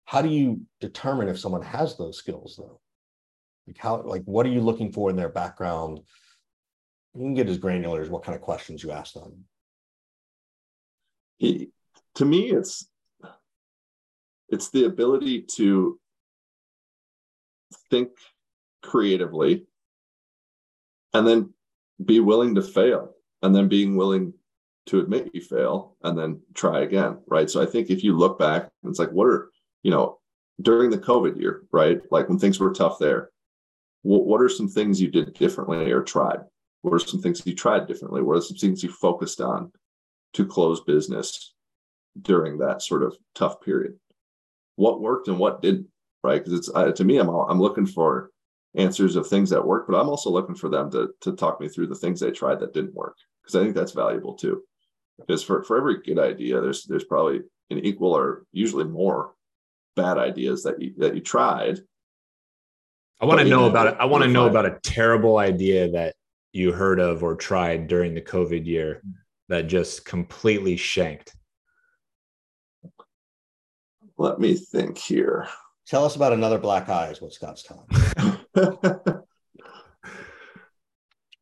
How 0.05 0.21
do 0.21 0.29
you 0.29 0.61
determine 0.79 1.27
if 1.27 1.39
someone 1.39 1.61
has 1.61 1.97
those 1.97 2.17
skills 2.17 2.55
though? 2.57 2.79
Like 3.67 3.77
how 3.77 4.01
like 4.03 4.23
what 4.23 4.45
are 4.45 4.49
you 4.49 4.61
looking 4.61 4.91
for 4.91 5.09
in 5.09 5.15
their 5.15 5.29
background? 5.29 5.99
You 7.13 7.21
can 7.21 7.33
get 7.33 7.49
as 7.49 7.57
granular 7.57 8.01
as 8.01 8.09
what 8.09 8.23
kind 8.23 8.35
of 8.35 8.41
questions 8.41 8.83
you 8.83 8.91
ask 8.91 9.13
them. 9.13 9.45
to 11.39 12.25
me, 12.25 12.51
it's 12.51 12.89
it's 14.49 14.69
the 14.69 14.85
ability 14.85 15.41
to 15.55 15.99
think 17.89 18.11
creatively 18.87 19.65
and 21.13 21.27
then 21.27 21.53
be 22.05 22.19
willing 22.19 22.55
to 22.55 22.61
fail 22.61 23.11
and 23.41 23.55
then 23.55 23.67
being 23.67 23.95
willing 23.95 24.33
to 24.85 24.99
admit 24.99 25.29
you 25.33 25.41
fail 25.41 25.97
and 26.03 26.17
then 26.17 26.39
try 26.53 26.81
again 26.81 27.17
right? 27.27 27.49
So 27.49 27.61
i 27.61 27.65
think 27.65 27.89
if 27.89 28.03
you 28.03 28.17
look 28.17 28.39
back 28.39 28.69
it's 28.85 28.99
like 28.99 29.11
what 29.11 29.27
are 29.27 29.49
you 29.83 29.91
know 29.91 30.19
during 30.61 30.89
the 30.89 30.97
covid 30.97 31.39
year 31.39 31.63
right? 31.71 31.99
Like 32.11 32.29
when 32.29 32.39
things 32.39 32.59
were 32.59 32.73
tough 32.73 32.97
there 32.99 33.29
what, 34.03 34.25
what 34.25 34.41
are 34.41 34.49
some 34.49 34.69
things 34.69 35.01
you 35.01 35.09
did 35.09 35.33
differently 35.33 35.91
or 35.91 36.01
tried? 36.01 36.39
What 36.81 36.93
are 36.93 36.99
some 36.99 37.21
things 37.21 37.45
you 37.45 37.53
tried 37.53 37.87
differently? 37.87 38.21
What 38.21 38.37
are 38.37 38.41
some 38.41 38.57
things 38.57 38.83
you 38.83 38.89
focused 38.89 39.41
on 39.41 39.71
to 40.33 40.45
close 40.45 40.81
business 40.81 41.53
during 42.21 42.59
that 42.59 42.81
sort 42.81 43.03
of 43.03 43.17
tough 43.35 43.59
period? 43.61 43.95
What 44.75 45.01
worked 45.01 45.27
and 45.27 45.39
what 45.39 45.61
didn't 45.61 45.87
right? 46.23 46.43
Because 46.43 46.59
it's 46.59 46.69
uh, 46.73 46.91
to 46.91 47.03
me 47.03 47.17
i'm 47.17 47.29
i'm 47.29 47.61
looking 47.61 47.85
for 47.85 48.31
answers 48.77 49.15
of 49.15 49.27
things 49.27 49.49
that 49.49 49.65
work, 49.65 49.87
but 49.87 49.99
I'm 49.99 50.09
also 50.09 50.29
looking 50.29 50.55
for 50.55 50.69
them 50.69 50.89
to 50.91 51.09
to 51.21 51.33
talk 51.33 51.59
me 51.59 51.67
through 51.67 51.87
the 51.87 51.95
things 51.95 52.19
they 52.19 52.31
tried 52.31 52.59
that 52.59 52.73
didn't 52.73 52.93
work 52.93 53.17
because 53.41 53.55
I 53.55 53.63
think 53.63 53.75
that's 53.75 53.91
valuable 53.91 54.35
too. 54.35 54.63
Because 55.19 55.43
for 55.43 55.63
for 55.63 55.77
every 55.77 56.01
good 56.01 56.19
idea, 56.19 56.61
there's 56.61 56.85
there's 56.85 57.03
probably 57.03 57.41
an 57.69 57.79
equal 57.79 58.15
or 58.15 58.45
usually 58.51 58.85
more 58.85 59.33
bad 59.95 60.17
ideas 60.17 60.63
that 60.63 60.81
you 60.81 60.93
that 60.97 61.15
you 61.15 61.21
tried. 61.21 61.79
I 63.19 63.25
want 63.25 63.39
to 63.39 63.47
know 63.47 63.65
about 63.67 63.87
it. 63.87 63.97
I 63.99 64.05
want 64.05 64.23
to 64.23 64.29
know 64.29 64.45
about 64.45 64.67
a 64.67 64.77
terrible 64.83 65.39
idea 65.39 65.89
that 65.91 66.15
you 66.53 66.71
heard 66.71 66.99
of 66.99 67.23
or 67.23 67.35
tried 67.35 67.87
during 67.87 68.13
the 68.13 68.21
COVID 68.21 68.65
year 68.65 69.01
that 69.49 69.67
just 69.67 70.05
completely 70.05 70.77
shanked. 70.77 71.35
Let 74.19 74.39
me 74.39 74.55
think 74.55 74.97
here. 74.97 75.47
Tell 75.87 76.05
us 76.05 76.15
about 76.15 76.33
another 76.33 76.59
black 76.59 76.89
eye, 76.89 77.07
is 77.09 77.21
what 77.21 77.33
Scott's 77.33 77.63
telling. 77.63 78.36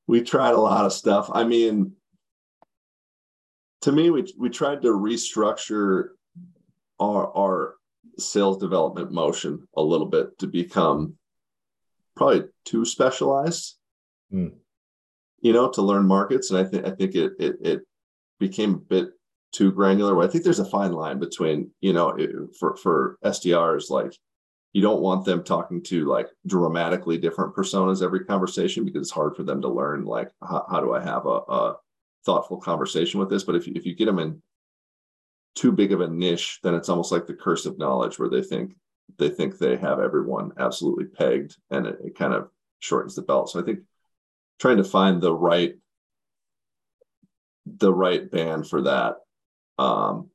we 0.08 0.22
tried 0.22 0.54
a 0.54 0.60
lot 0.60 0.86
of 0.86 0.94
stuff. 0.94 1.30
I 1.32 1.44
mean, 1.44 1.94
to 3.82 3.92
me, 3.92 4.10
we 4.10 4.32
we 4.38 4.50
tried 4.50 4.82
to 4.82 4.90
restructure 4.90 6.10
our 7.00 7.36
our 7.36 7.76
sales 8.18 8.58
development 8.58 9.12
motion 9.12 9.68
a 9.76 9.82
little 9.82 10.08
bit 10.08 10.38
to 10.40 10.48
become 10.48 11.16
probably 12.16 12.46
too 12.64 12.86
specialized. 12.86 13.78
Mm. 14.34 14.54
You 15.42 15.54
know, 15.54 15.70
to 15.72 15.82
learn 15.82 16.08
markets, 16.08 16.50
and 16.50 16.60
I 16.60 16.64
think 16.64 16.86
I 16.86 16.92
think 16.92 17.16
it 17.16 17.34
it 17.40 17.56
it 17.62 17.82
became 18.40 18.74
a 18.74 18.78
bit 18.78 19.10
too 19.52 19.72
granular. 19.72 20.22
I 20.22 20.28
think 20.28 20.44
there's 20.44 20.60
a 20.60 20.66
fine 20.66 20.92
line 20.92 21.20
between 21.20 21.72
you 21.82 21.94
know 21.94 22.18
for 22.60 22.76
for 22.78 23.18
SDRs 23.24 23.90
like 23.90 24.18
you 24.76 24.82
don't 24.82 25.02
want 25.02 25.24
them 25.24 25.42
talking 25.42 25.82
to 25.82 26.04
like 26.04 26.28
dramatically 26.46 27.18
different 27.18 27.56
personas 27.56 28.04
every 28.04 28.26
conversation 28.26 28.84
because 28.84 29.04
it's 29.04 29.10
hard 29.12 29.34
for 29.34 29.44
them 29.44 29.62
to 29.62 29.70
learn 29.70 30.04
like 30.04 30.30
how, 30.42 30.66
how 30.70 30.82
do 30.82 30.94
i 30.94 31.02
have 31.02 31.26
a, 31.26 31.30
a, 31.30 31.78
thoughtful 32.26 32.58
conversation 32.58 33.20
with 33.20 33.30
this? 33.30 33.44
But 33.44 33.56
if 33.56 33.68
you, 33.68 33.74
if 33.76 33.86
you 33.86 33.94
get 33.96 34.06
them 34.06 34.18
in 34.18 34.42
too 35.54 35.72
big 35.72 35.94
of 35.94 36.02
a 36.02 36.08
niche 36.08 36.60
then 36.64 36.74
it's 36.74 36.90
almost 36.90 37.12
like 37.12 37.28
the 37.28 37.36
curse 37.36 37.66
of 37.66 37.78
knowledge 37.78 38.20
where 38.20 38.30
they 38.30 38.42
think 38.42 38.74
they 39.18 39.30
think 39.30 39.58
they 39.58 39.78
have 39.78 40.00
everyone 40.00 40.52
absolutely 40.60 41.06
pegged 41.06 41.56
and 41.70 41.86
it, 41.86 41.98
it 42.04 42.18
kind 42.18 42.34
of 42.34 42.50
shortens 42.80 43.16
the 43.16 43.22
belt. 43.22 43.50
So 43.50 43.62
i 43.62 43.64
think 43.64 43.80
trying 44.60 44.78
to 44.78 44.84
find 44.84 45.22
the 45.22 45.34
right 45.34 45.76
the 47.66 47.94
right 47.94 48.30
band 48.30 48.68
for 48.68 48.82
that 48.82 49.18
um 49.78 50.30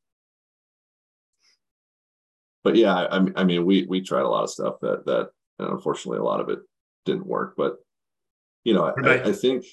but 2.63 2.77
yeah, 2.77 2.95
I, 2.95 3.27
I 3.37 3.45
mean, 3.45 3.65
we 3.65 3.87
we 3.87 4.01
tried 4.01 4.23
a 4.23 4.29
lot 4.29 4.45
of 4.45 4.51
stuff 4.51 4.77
that 4.83 5.07
that, 5.07 5.31
and 5.59 5.69
unfortunately, 5.69 6.19
a 6.19 6.25
lot 6.25 6.41
of 6.41 6.49
it 6.49 6.59
didn't 7.05 7.27
work. 7.27 7.55
But 7.57 7.77
you 8.65 8.75
know, 8.75 8.85
I, 8.85 9.23
I 9.29 9.33
think. 9.33 9.65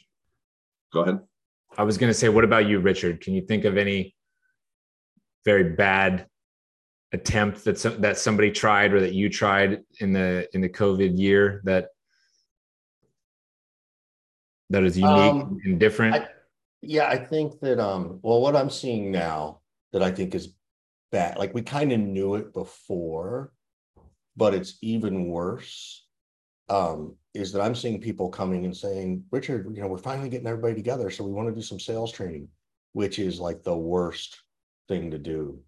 Go 0.94 1.02
ahead. 1.02 1.20
I 1.78 1.84
was 1.84 1.98
going 1.98 2.10
to 2.10 2.14
say, 2.14 2.30
what 2.30 2.46
about 2.46 2.68
you, 2.68 2.80
Richard? 2.80 3.20
Can 3.20 3.34
you 3.34 3.42
think 3.42 3.66
of 3.66 3.78
any 3.78 4.16
very 5.44 5.76
bad 5.76 6.28
attempt 7.12 7.64
that 7.66 7.78
some, 7.78 8.02
that 8.02 8.18
somebody 8.18 8.52
tried 8.52 8.94
or 8.94 9.02
that 9.02 9.14
you 9.14 9.30
tried 9.30 9.82
in 10.00 10.14
the 10.14 10.48
in 10.54 10.62
the 10.62 10.70
COVID 10.70 11.18
year 11.18 11.62
that 11.66 11.90
that 14.70 14.84
is 14.84 14.98
unique 14.98 15.12
um, 15.12 15.60
and 15.66 15.80
different? 15.80 16.16
I, 16.16 16.28
yeah, 16.82 17.08
I 17.08 17.18
think 17.18 17.60
that 17.60 17.80
um 17.80 18.20
well 18.22 18.42
what 18.42 18.56
I'm 18.56 18.70
seeing 18.70 19.12
now 19.12 19.60
that 19.94 20.04
I 20.04 20.12
think 20.12 20.36
is 20.36 20.54
bad, 21.12 21.38
like 21.38 21.54
we 21.54 21.62
kind 21.62 21.92
of 21.92 22.00
knew 22.00 22.36
it 22.36 22.54
before, 22.54 23.52
but 24.36 24.54
it's 24.54 24.78
even 24.82 25.28
worse. 25.28 26.06
Um, 26.70 27.16
is 27.34 27.54
that 27.54 27.62
I'm 27.62 27.76
seeing 27.76 28.02
people 28.02 28.30
coming 28.30 28.66
and 28.66 28.76
saying, 28.76 29.24
Richard, 29.32 29.74
you 29.74 29.82
know, 29.82 29.88
we're 29.88 29.98
finally 29.98 30.28
getting 30.28 30.48
everybody 30.48 30.76
together. 30.76 31.10
So 31.10 31.24
we 31.24 31.32
want 31.32 31.48
to 31.48 31.56
do 31.56 31.62
some 31.62 31.80
sales 31.80 32.12
training, 32.12 32.50
which 32.94 33.20
is 33.20 33.40
like 33.40 33.64
the 33.64 33.78
worst 33.78 34.42
thing 34.90 35.12
to 35.12 35.18
do 35.18 35.60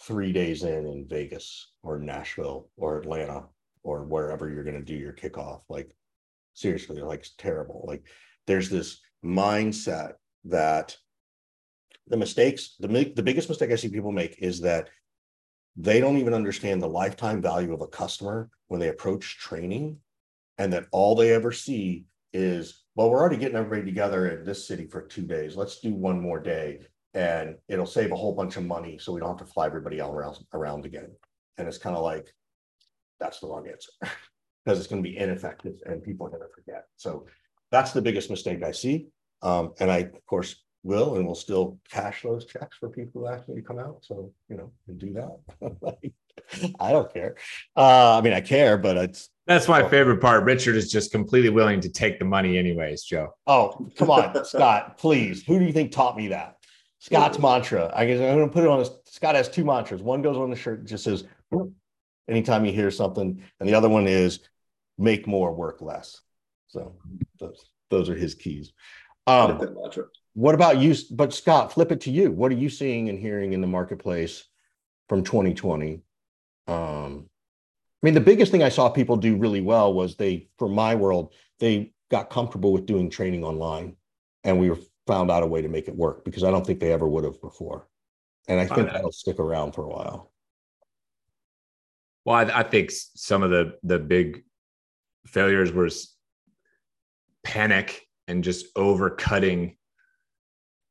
three 0.00 0.32
days 0.32 0.62
in 0.62 0.86
in 0.86 1.06
Vegas 1.08 1.72
or 1.82 1.98
Nashville 1.98 2.70
or 2.76 2.98
Atlanta 2.98 3.44
or 3.82 4.04
wherever 4.04 4.48
you're 4.48 4.64
going 4.64 4.78
to 4.78 4.82
do 4.82 4.94
your 4.94 5.12
kickoff. 5.12 5.62
Like, 5.68 5.90
seriously, 6.54 7.02
like 7.02 7.20
it's 7.20 7.34
terrible. 7.36 7.84
Like, 7.86 8.04
there's 8.46 8.70
this 8.70 9.00
mindset 9.24 10.14
that 10.44 10.96
the 12.08 12.16
mistakes, 12.16 12.76
the, 12.78 13.12
the 13.14 13.22
biggest 13.22 13.48
mistake 13.48 13.70
I 13.70 13.76
see 13.76 13.88
people 13.88 14.12
make 14.12 14.36
is 14.40 14.60
that 14.60 14.88
they 15.76 16.00
don't 16.00 16.18
even 16.18 16.34
understand 16.34 16.82
the 16.82 16.88
lifetime 16.88 17.40
value 17.40 17.72
of 17.72 17.80
a 17.80 17.86
customer 17.86 18.50
when 18.66 18.80
they 18.80 18.88
approach 18.88 19.38
training 19.38 19.98
and 20.58 20.72
that 20.72 20.86
all 20.90 21.14
they 21.14 21.32
ever 21.32 21.52
see 21.52 22.04
is 22.32 22.82
well 22.94 23.08
we're 23.08 23.20
already 23.20 23.36
getting 23.36 23.56
everybody 23.56 23.84
together 23.84 24.28
in 24.28 24.44
this 24.44 24.66
city 24.66 24.86
for 24.86 25.02
two 25.02 25.22
days. 25.22 25.56
Let's 25.56 25.80
do 25.80 25.94
one 25.94 26.20
more 26.20 26.40
day 26.40 26.80
and 27.14 27.56
it'll 27.68 27.86
save 27.86 28.10
a 28.12 28.16
whole 28.16 28.34
bunch 28.34 28.56
of 28.56 28.66
money 28.66 28.98
so 28.98 29.12
we 29.12 29.20
don't 29.20 29.38
have 29.38 29.46
to 29.46 29.52
fly 29.52 29.66
everybody 29.66 30.00
all 30.00 30.12
around 30.12 30.38
around 30.52 30.84
again. 30.84 31.10
And 31.56 31.68
it's 31.68 31.78
kind 31.78 31.96
of 31.96 32.02
like 32.02 32.26
that's 33.20 33.38
the 33.40 33.46
wrong 33.46 33.68
answer 33.68 33.90
because 34.64 34.78
it's 34.78 34.88
going 34.88 35.02
to 35.02 35.08
be 35.08 35.16
ineffective 35.16 35.74
and 35.86 36.02
people 36.02 36.26
are 36.26 36.30
going 36.30 36.42
to 36.42 36.54
forget. 36.54 36.84
So 36.96 37.26
that's 37.70 37.92
the 37.92 38.02
biggest 38.02 38.30
mistake 38.30 38.62
i 38.62 38.72
see. 38.72 39.06
Um, 39.42 39.74
and 39.78 39.90
i 39.90 39.98
of 39.98 40.26
course 40.26 40.56
will 40.82 41.16
and 41.16 41.26
will 41.26 41.34
still 41.34 41.78
cash 41.90 42.22
those 42.22 42.44
checks 42.46 42.76
for 42.78 42.88
people 42.88 43.22
who 43.22 43.26
ask 43.28 43.48
me 43.48 43.56
to 43.56 43.62
come 43.62 43.78
out 43.78 43.98
so 44.02 44.32
you 44.48 44.56
know 44.56 44.70
and 44.86 44.98
do 44.98 45.12
that 45.12 45.38
I 46.80 46.92
don't 46.92 47.12
care. 47.12 47.36
Uh, 47.76 48.18
I 48.18 48.20
mean, 48.20 48.32
I 48.32 48.40
care, 48.40 48.78
but 48.78 48.96
it's 48.96 49.30
that's 49.46 49.68
my 49.68 49.82
so. 49.82 49.88
favorite 49.88 50.20
part. 50.20 50.44
Richard 50.44 50.76
is 50.76 50.90
just 50.90 51.10
completely 51.10 51.50
willing 51.50 51.80
to 51.80 51.88
take 51.88 52.18
the 52.18 52.24
money, 52.24 52.58
anyways. 52.58 53.02
Joe. 53.02 53.34
Oh, 53.46 53.88
come 53.96 54.10
on, 54.10 54.44
Scott, 54.44 54.98
please. 54.98 55.42
Who 55.44 55.58
do 55.58 55.64
you 55.64 55.72
think 55.72 55.92
taught 55.92 56.16
me 56.16 56.28
that? 56.28 56.56
Scott's 57.00 57.38
mantra. 57.38 57.92
I 57.94 58.06
guess 58.06 58.20
I'm 58.20 58.36
going 58.36 58.48
to 58.48 58.52
put 58.52 58.64
it 58.64 58.70
on. 58.70 58.84
Scott 59.06 59.34
has 59.36 59.48
two 59.48 59.64
mantras. 59.64 60.02
One 60.02 60.20
goes 60.20 60.36
on 60.36 60.50
the 60.50 60.56
shirt, 60.56 60.84
just 60.84 61.04
says, 61.04 61.24
anytime 62.28 62.64
you 62.64 62.72
hear 62.72 62.90
something, 62.90 63.42
and 63.60 63.68
the 63.68 63.74
other 63.74 63.88
one 63.88 64.06
is 64.06 64.40
make 64.98 65.26
more, 65.26 65.52
work 65.52 65.80
less. 65.80 66.20
So 66.68 66.96
those 67.38 67.70
those 67.90 68.08
are 68.08 68.16
his 68.16 68.34
keys. 68.34 68.72
Um, 69.26 69.76
what 70.34 70.54
about 70.54 70.78
you? 70.78 70.94
But 71.10 71.34
Scott, 71.34 71.72
flip 71.72 71.92
it 71.92 72.02
to 72.02 72.10
you. 72.10 72.30
What 72.30 72.52
are 72.52 72.56
you 72.56 72.68
seeing 72.68 73.08
and 73.08 73.18
hearing 73.18 73.52
in 73.52 73.60
the 73.60 73.66
marketplace 73.66 74.44
from 75.08 75.24
2020 75.24 76.02
um, 76.68 77.28
I 78.00 78.06
mean, 78.06 78.14
the 78.14 78.20
biggest 78.20 78.52
thing 78.52 78.62
I 78.62 78.68
saw 78.68 78.88
people 78.88 79.16
do 79.16 79.36
really 79.36 79.60
well 79.60 79.92
was 79.92 80.14
they, 80.14 80.48
for 80.58 80.68
my 80.68 80.94
world, 80.94 81.32
they 81.58 81.92
got 82.10 82.30
comfortable 82.30 82.72
with 82.72 82.86
doing 82.86 83.10
training 83.10 83.42
online, 83.42 83.96
and 84.44 84.60
we 84.60 84.70
found 85.06 85.30
out 85.30 85.42
a 85.42 85.46
way 85.46 85.62
to 85.62 85.68
make 85.68 85.88
it 85.88 85.96
work 85.96 86.24
because 86.24 86.44
I 86.44 86.50
don't 86.50 86.64
think 86.64 86.78
they 86.78 86.92
ever 86.92 87.08
would 87.08 87.24
have 87.24 87.40
before, 87.40 87.88
and 88.46 88.60
I 88.60 88.66
think 88.66 88.92
that'll 88.92 89.10
stick 89.10 89.40
around 89.40 89.72
for 89.72 89.84
a 89.84 89.88
while. 89.88 90.30
Well, 92.24 92.36
I, 92.36 92.60
I 92.60 92.62
think 92.62 92.92
some 92.92 93.42
of 93.42 93.50
the 93.50 93.78
the 93.82 93.98
big 93.98 94.44
failures 95.26 95.72
was 95.72 96.14
panic 97.42 98.06
and 98.28 98.44
just 98.44 98.72
overcutting 98.74 99.76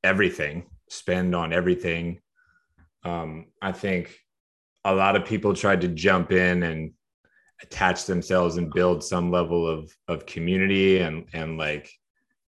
everything, 0.03 0.65
spend 0.89 1.35
on 1.35 1.53
everything. 1.53 2.19
Um, 3.03 3.47
I 3.61 3.71
think 3.71 4.17
a 4.83 4.93
lot 4.93 5.15
of 5.15 5.25
people 5.25 5.53
tried 5.53 5.81
to 5.81 5.87
jump 5.87 6.31
in 6.31 6.63
and 6.63 6.91
attach 7.61 8.05
themselves 8.05 8.57
and 8.57 8.73
build 8.73 9.03
some 9.03 9.31
level 9.31 9.67
of 9.67 9.91
of 10.07 10.25
community 10.25 10.99
and 10.99 11.25
and 11.33 11.57
like 11.57 11.91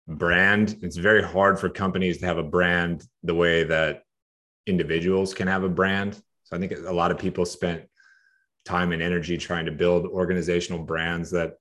brand. 0.07 0.77
It's 0.81 0.97
very 0.97 1.23
hard 1.23 1.59
for 1.59 1.69
companies 1.69 2.17
to 2.19 2.25
have 2.25 2.37
a 2.37 2.43
brand 2.43 3.05
the 3.23 3.35
way 3.35 3.63
that 3.63 4.03
individuals 4.65 5.33
can 5.33 5.47
have 5.47 5.63
a 5.63 5.69
brand. 5.69 6.21
So 6.43 6.55
i 6.55 6.59
think 6.59 6.71
a 6.71 6.93
lot 6.93 7.11
of 7.11 7.17
people 7.17 7.45
spent 7.45 7.83
time 8.65 8.91
and 8.91 9.01
energy 9.01 9.37
trying 9.37 9.65
to 9.65 9.71
build 9.71 10.05
organizational 10.05 10.83
brands 10.83 11.31
that 11.31 11.55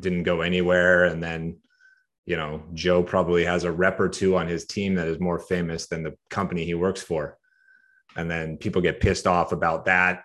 didn't 0.00 0.22
go 0.22 0.40
anywhere. 0.40 1.04
And 1.04 1.22
then 1.22 1.58
you 2.26 2.36
know 2.36 2.62
joe 2.74 3.02
probably 3.02 3.44
has 3.44 3.64
a 3.64 3.72
rep 3.72 3.98
or 3.98 4.08
two 4.08 4.36
on 4.36 4.48
his 4.48 4.66
team 4.66 4.96
that 4.96 5.06
is 5.06 5.20
more 5.20 5.38
famous 5.38 5.86
than 5.86 6.02
the 6.02 6.14
company 6.28 6.64
he 6.64 6.74
works 6.74 7.00
for. 7.00 7.38
And 8.16 8.30
then 8.30 8.56
people 8.56 8.82
get 8.82 9.00
pissed 9.00 9.26
off 9.26 9.52
about 9.52 9.84
that 9.86 10.24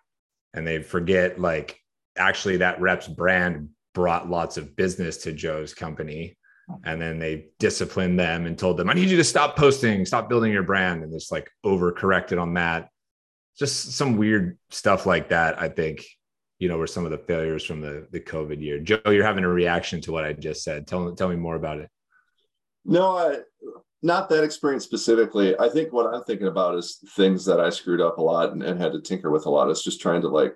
and 0.53 0.65
they 0.65 0.81
forget 0.81 1.39
like 1.39 1.77
actually 2.17 2.57
that 2.57 2.81
rep's 2.81 3.07
brand 3.07 3.69
brought 3.93 4.29
lots 4.29 4.57
of 4.57 4.75
business 4.75 5.17
to 5.17 5.31
joe's 5.31 5.73
company. 5.73 6.37
And 6.85 7.01
then 7.01 7.19
they 7.19 7.47
disciplined 7.59 8.17
them 8.17 8.45
and 8.45 8.57
told 8.57 8.77
them 8.77 8.89
i 8.89 8.93
need 8.93 9.09
you 9.09 9.17
to 9.17 9.23
stop 9.23 9.55
posting 9.55 10.05
stop 10.05 10.27
building 10.29 10.51
your 10.51 10.63
brand. 10.63 11.03
And 11.03 11.11
just 11.13 11.31
like 11.31 11.49
overcorrected 11.65 12.41
on 12.41 12.55
that. 12.55 12.89
Just 13.59 13.91
some 13.91 14.17
weird 14.17 14.57
stuff 14.69 15.05
like 15.05 15.29
that 15.29 15.61
i 15.61 15.67
think 15.67 16.05
you 16.62 16.69
know 16.69 16.78
were 16.78 16.88
some 16.88 17.06
of 17.06 17.12
the 17.12 17.17
failures 17.17 17.65
from 17.65 17.82
the 17.82 18.08
the 18.12 18.19
covid 18.19 18.62
year 18.62 18.80
joe 18.80 19.00
you're 19.08 19.26
having 19.26 19.43
a 19.43 19.50
reaction 19.50 20.00
to 20.00 20.12
what 20.12 20.24
i 20.24 20.32
just 20.32 20.63
said 20.63 20.88
tell, 20.88 21.13
tell 21.13 21.28
me 21.28 21.36
more 21.36 21.56
about 21.56 21.80
it 21.80 21.89
no 22.86 23.17
I, 23.17 23.39
not 24.04 24.30
that 24.30 24.43
experience 24.43 24.84
specifically. 24.84 25.58
I 25.60 25.69
think 25.69 25.93
what 25.93 26.12
I'm 26.12 26.24
thinking 26.24 26.47
about 26.47 26.76
is 26.76 26.97
things 27.15 27.45
that 27.45 27.60
I 27.60 27.69
screwed 27.69 28.02
up 28.02 28.17
a 28.17 28.21
lot 28.21 28.52
and, 28.52 28.63
and 28.63 28.82
had 28.82 28.93
to 28.93 29.02
tinker 29.02 29.30
with 29.30 29.45
a 29.45 29.50
lot. 29.50 29.69
Is 29.69 29.84
just 29.84 30.02
trying 30.02 30.21
to 30.21 30.28
like 30.28 30.56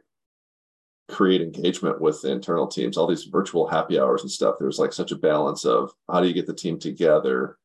create 1.10 1.42
engagement 1.42 2.02
with 2.02 2.22
the 2.22 2.32
internal 2.32 2.68
teams, 2.68 2.98
all 2.98 3.06
these 3.06 3.26
virtual 3.26 3.68
happy 3.68 4.00
hours 4.00 4.22
and 4.22 4.32
stuff. 4.32 4.56
There's 4.60 4.80
like 4.80 4.94
such 4.94 5.12
a 5.12 5.18
balance 5.18 5.64
of 5.64 5.92
how 6.12 6.22
do 6.22 6.28
you 6.28 6.34
get 6.34 6.48
the 6.48 6.54
team 6.56 6.80
together 6.80 7.58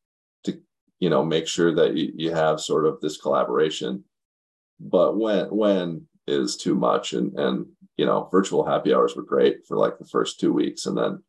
to, 0.45 0.61
you 0.99 1.09
know, 1.09 1.25
make 1.25 1.47
sure 1.47 1.75
that 1.75 1.97
you, 1.97 2.13
you 2.15 2.35
have 2.35 2.61
sort 2.61 2.85
of 2.85 3.01
this 3.01 3.17
collaboration. 3.17 4.05
But 4.79 5.17
when 5.17 5.47
when 5.47 6.07
is 6.27 6.57
too 6.57 6.75
much 6.75 7.15
and 7.15 7.39
and 7.39 7.67
you 8.01 8.07
know, 8.07 8.31
virtual 8.33 8.65
happy 8.65 8.95
hours 8.95 9.15
were 9.15 9.23
great 9.23 9.67
for 9.69 9.77
like 9.77 9.99
the 9.99 10.07
first 10.07 10.41
two 10.41 10.55
weeks 10.55 10.87
and 10.87 10.97
then 10.97 11.23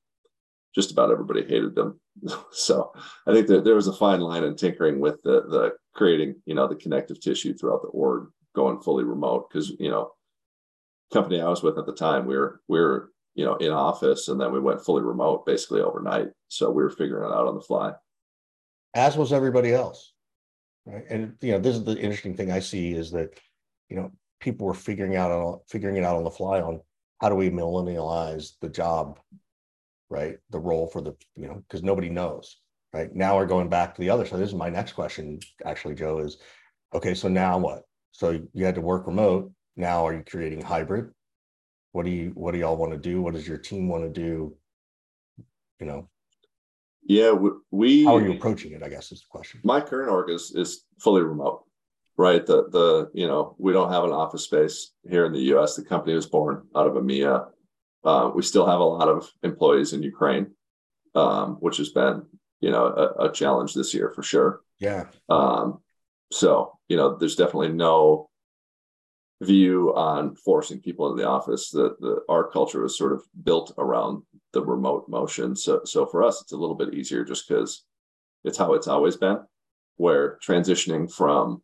just 0.74 0.90
about 0.90 1.12
everybody 1.12 1.42
hated 1.42 1.76
them. 1.76 2.00
so 2.54 2.94
I 3.28 3.34
think 3.34 3.48
that 3.48 3.66
there 3.66 3.76
was 3.76 3.90
a 3.90 3.94
fine 3.94 4.22
line 4.22 4.46
in 4.46 4.56
tinkering 4.56 5.02
with 5.02 5.22
the 5.24 5.42
the 5.50 5.74
creating, 5.94 6.36
you 6.46 6.56
know, 6.56 6.70
the 6.70 6.78
connective 6.78 7.20
tissue 7.20 7.54
throughout 7.54 7.82
the 7.82 7.90
org 7.90 8.30
going 8.56 8.80
fully 8.80 9.04
remote 9.04 9.50
because 9.50 9.70
you 9.82 9.90
know, 9.90 10.12
company 11.12 11.42
I 11.42 11.50
was 11.50 11.62
with 11.62 11.78
at 11.78 11.86
the 11.86 11.94
time, 11.94 12.26
we 12.26 12.38
were 12.38 12.62
we 12.70 12.80
were 12.80 13.12
you 13.36 13.44
know 13.44 13.58
in 13.58 13.72
office 13.72 14.30
and 14.30 14.40
then 14.40 14.54
we 14.54 14.62
went 14.62 14.86
fully 14.86 15.04
remote 15.04 15.46
basically 15.46 15.82
overnight. 15.82 16.30
So 16.48 16.72
we 16.72 16.84
were 16.84 16.90
figuring 16.90 17.30
it 17.30 17.36
out 17.36 17.48
on 17.48 17.56
the 17.56 17.68
fly. 17.70 17.92
As 18.96 19.18
was 19.18 19.34
everybody 19.34 19.74
else, 19.74 20.14
right? 20.86 21.04
And 21.10 21.36
you 21.42 21.52
know, 21.52 21.60
this 21.60 21.76
is 21.76 21.84
the 21.84 22.00
interesting 22.00 22.38
thing 22.38 22.50
I 22.50 22.62
see 22.62 22.94
is 22.94 23.12
that 23.12 23.38
you 23.90 23.98
know 23.98 24.12
people 24.42 24.68
were 24.68 24.74
figuring 24.74 25.16
out 25.16 25.32
on 25.32 25.60
figuring 25.70 25.96
it 25.96 26.04
out 26.04 26.18
on 26.18 26.24
the 26.24 26.32
fly 26.32 26.60
on 26.62 26.82
how 27.22 27.30
do 27.30 27.36
we 27.36 27.50
millennialize 27.50 28.54
the 28.60 28.70
job 28.70 29.20
right? 30.12 30.38
The 30.50 30.60
role 30.60 30.88
for 30.88 31.02
the, 31.02 31.16
you 31.36 31.48
know, 31.48 31.64
because 31.68 31.82
nobody 31.82 32.10
knows, 32.10 32.58
right? 32.94 33.14
Now 33.16 33.38
we're 33.38 33.48
going 33.48 33.70
back 33.70 33.96
to 33.96 34.02
the 34.02 34.10
other. 34.10 34.26
So 34.26 34.38
this 34.38 34.50
is 34.50 34.56
my 34.56 34.70
next 34.70 34.92
question, 34.92 35.40
actually, 35.66 35.96
Joe, 35.96 36.20
is 36.20 36.38
okay, 36.94 37.16
so 37.16 37.30
now 37.30 37.58
what? 37.58 37.84
So 38.12 38.42
you 38.54 38.66
had 38.66 38.76
to 38.76 38.82
work 38.82 39.08
remote. 39.08 39.52
Now 39.78 40.06
are 40.06 40.14
you 40.14 40.24
creating 40.30 40.62
hybrid? 40.62 41.10
What 41.94 42.06
do 42.06 42.12
you 42.12 42.32
what 42.36 42.52
do 42.52 42.60
y'all 42.60 42.76
want 42.76 42.92
to 42.92 42.98
do? 42.98 43.22
What 43.22 43.34
does 43.34 43.48
your 43.48 43.58
team 43.58 43.88
want 43.88 44.04
to 44.04 44.10
do? 44.10 44.56
You 45.80 45.86
know, 45.86 46.10
yeah, 47.04 47.32
we. 47.72 48.04
How 48.04 48.18
are 48.18 48.22
you 48.22 48.34
approaching 48.34 48.74
it? 48.74 48.84
I 48.84 48.90
guess 48.90 49.12
is 49.12 49.22
the 49.22 49.28
question. 49.30 49.62
My 49.64 49.82
current 49.82 50.10
org 50.10 50.30
is 50.30 50.52
is 50.56 50.86
fully 51.00 51.22
remote, 51.22 51.64
right? 52.18 52.46
The 52.46 52.70
the 52.70 53.10
you 53.14 53.28
know 53.28 53.56
we 53.58 53.74
don't 53.74 53.92
have 53.92 54.04
an 54.04 54.12
office 54.12 54.44
space 54.44 54.92
here 55.10 55.26
in 55.26 55.34
the 55.34 55.48
U.S. 55.54 55.76
The 55.76 55.84
company 55.84 56.14
was 56.14 56.28
born 56.28 56.68
out 56.76 56.88
of 56.88 56.94
EMEA. 56.94 57.48
Uh, 58.04 58.32
we 58.34 58.42
still 58.42 58.66
have 58.66 58.80
a 58.80 58.84
lot 58.84 59.08
of 59.08 59.30
employees 59.44 59.94
in 59.94 60.04
Ukraine, 60.04 60.48
um, 61.14 61.58
which 61.60 61.78
has 61.78 61.90
been, 61.90 62.24
you 62.60 62.72
know, 62.72 62.86
a, 62.88 63.26
a, 63.26 63.32
challenge 63.32 63.76
this 63.76 63.94
year 63.94 64.10
for 64.10 64.24
sure. 64.24 64.62
Yeah. 64.80 65.06
Um, 65.30 65.82
so, 66.32 66.80
you 66.88 66.98
know, 66.98 67.16
there's 67.16 67.36
definitely 67.36 67.74
no 67.74 68.32
view 69.42 69.94
on 69.96 70.36
forcing 70.36 70.80
people 70.80 71.12
into 71.12 71.22
the 71.22 71.30
office. 71.30 71.70
That 71.72 72.00
the 72.00 72.22
our 72.30 72.50
culture 72.50 72.84
is 72.86 72.98
sort 72.98 73.14
of 73.14 73.24
built 73.44 73.74
around 73.78 74.24
the 74.54 74.64
remote 74.64 75.08
motion. 75.10 75.56
So 75.56 75.82
so 75.86 76.06
for 76.06 76.24
us, 76.24 76.42
it's 76.42 76.54
a 76.54 76.58
little 76.58 76.76
bit 76.76 76.94
easier 76.94 77.24
just 77.24 77.48
because 77.48 77.84
it's 78.44 78.58
how 78.58 78.74
it's 78.74 78.88
always 78.88 79.18
been. 79.18 79.40
Where 79.98 80.40
transitioning 80.46 81.12
from 81.12 81.62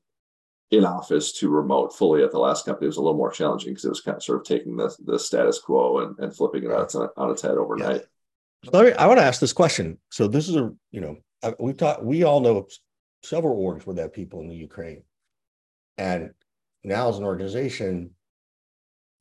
in 0.72 0.86
office 0.86 1.32
to 1.32 1.50
remote 1.50 1.96
fully 1.96 2.24
at 2.24 2.32
the 2.32 2.40
last 2.40 2.66
company 2.66 2.88
was 2.88 2.98
a 2.98 3.02
little 3.02 3.18
more 3.18 3.32
challenging 3.32 3.72
because 3.72 3.86
it 3.86 3.90
was 3.90 4.02
kind 4.02 4.18
of 4.18 4.24
sort 4.24 4.40
of 4.40 4.46
taking 4.46 4.76
the, 4.76 4.94
the 5.06 5.18
status 5.18 5.60
quo 5.60 6.00
and, 6.00 6.20
and 6.20 6.36
flipping 6.36 6.64
it 6.64 6.72
on, 6.72 7.10
on 7.16 7.32
its 7.32 7.42
head 7.42 7.58
overnight. 7.58 8.02
Yeah. 8.64 8.94
I 8.98 9.08
want 9.08 9.20
to 9.20 9.26
ask 9.26 9.40
this 9.40 9.54
question. 9.54 9.98
So 10.10 10.28
this 10.28 10.50
is 10.50 10.56
a, 10.56 10.74
you 10.92 11.00
know, 11.00 11.18
we've 11.60 11.78
talked, 11.78 12.04
we 12.04 12.24
all 12.24 12.42
know 12.42 12.68
several 13.24 13.58
orgs 13.58 13.86
where 13.86 13.96
have 14.02 14.14
people 14.14 14.42
in 14.42 14.50
the 14.50 14.56
Ukraine. 14.56 15.04
And 15.98 16.32
now 16.84 17.10
as 17.10 17.18
an 17.18 17.24
organization, 17.24 18.12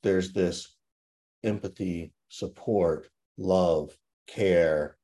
there's 0.03 0.33
this 0.33 0.75
empathy, 1.43 2.11
support, 2.29 3.09
love, 3.37 3.95
care, 4.27 4.97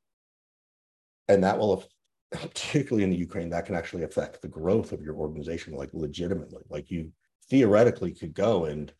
and 1.27 1.43
that 1.43 1.57
will 1.57 1.85
particularly 2.41 3.03
in 3.03 3.09
the 3.09 3.17
Ukraine, 3.17 3.49
that 3.49 3.65
can 3.65 3.75
actually 3.75 4.03
affect 4.03 4.41
the 4.41 4.47
growth 4.47 4.91
of 4.91 5.01
your 5.01 5.15
organization, 5.15 5.75
like 5.75 5.89
legitimately. 5.93 6.63
Like 6.69 6.89
you 6.89 7.11
theoretically 7.49 8.11
could 8.11 8.33
go 8.33 8.65
and, 8.65 8.91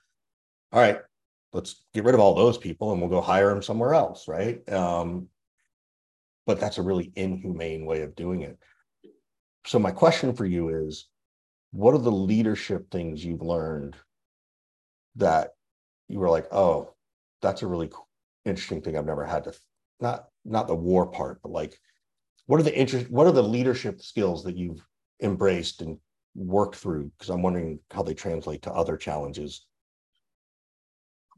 all 0.72 0.82
right, 0.82 1.00
let's 1.52 1.86
get 1.94 2.04
rid 2.04 2.16
of 2.16 2.22
all 2.22 2.34
those 2.34 2.58
people 2.58 2.92
and 2.92 3.02
we'll 3.02 3.10
go 3.10 3.22
hire 3.22 3.50
them 3.50 3.62
somewhere 3.62 3.94
else, 3.94 4.28
right? 4.28 4.68
Um, 4.72 5.28
but 6.46 6.60
that's 6.60 6.78
a 6.78 6.84
really 6.84 7.12
inhumane 7.16 7.86
way 7.86 8.02
of 8.02 8.16
doing 8.16 8.42
it. 8.42 8.58
So 9.66 9.80
my 9.80 9.92
question 9.92 10.34
for 10.34 10.46
you 10.46 10.70
is, 10.70 11.08
what 11.72 11.96
are 11.96 12.00
the 12.00 12.12
leadership 12.12 12.92
things 12.92 13.24
you've 13.24 13.42
learned 13.42 13.96
that 15.16 15.52
you 16.08 16.20
were 16.20 16.30
like, 16.30 16.48
oh, 16.52 16.94
that's 17.42 17.62
a 17.62 17.68
really 17.68 17.90
interesting 18.46 18.82
thing 18.82 18.98
I've 18.98 19.06
never 19.06 19.26
had 19.26 19.46
to 19.46 19.54
not 20.00 20.28
not 20.46 20.68
the 20.68 20.76
war 20.76 21.08
part, 21.08 21.42
but 21.42 21.52
like 21.52 21.80
what 22.46 22.60
are 22.60 22.64
the 22.64 22.78
interest 22.78 23.10
what 23.10 23.28
are 23.28 23.32
the 23.32 23.44
leadership 23.44 24.02
skills 24.02 24.44
that 24.44 24.58
you've 24.58 24.82
embraced 25.22 25.82
and 25.82 25.98
worked 26.36 26.76
through? 26.76 27.12
Because 27.18 27.30
i'm 27.30 27.42
wondering 27.42 27.80
how 27.92 28.04
they 28.04 28.14
translate 28.14 28.64
to 28.64 28.74
other 28.74 28.98
challenges. 28.98 29.66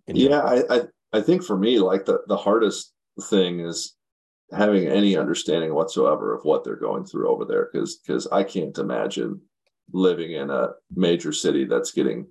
Yeah 0.08 0.40
I, 0.40 0.64
I 0.70 0.82
i 1.14 1.22
think 1.22 1.44
for 1.44 1.58
me 1.58 1.80
like 1.80 2.06
the 2.06 2.20
the 2.28 2.38
hardest 2.38 2.94
thing 3.30 3.60
is 3.60 3.96
having 4.52 4.88
any 4.88 5.18
understanding 5.18 5.74
whatsoever 5.74 6.36
of 6.36 6.44
what 6.44 6.64
they're 6.64 6.76
going 6.76 7.06
through 7.06 7.30
over 7.30 7.46
there 7.46 7.70
because 7.72 7.96
because 7.98 8.28
i 8.28 8.44
can't 8.44 8.78
imagine 8.78 9.42
living 9.92 10.34
in 10.34 10.50
a 10.50 10.70
major 10.96 11.32
city 11.32 11.66
that's 11.66 11.92
getting 11.92 12.28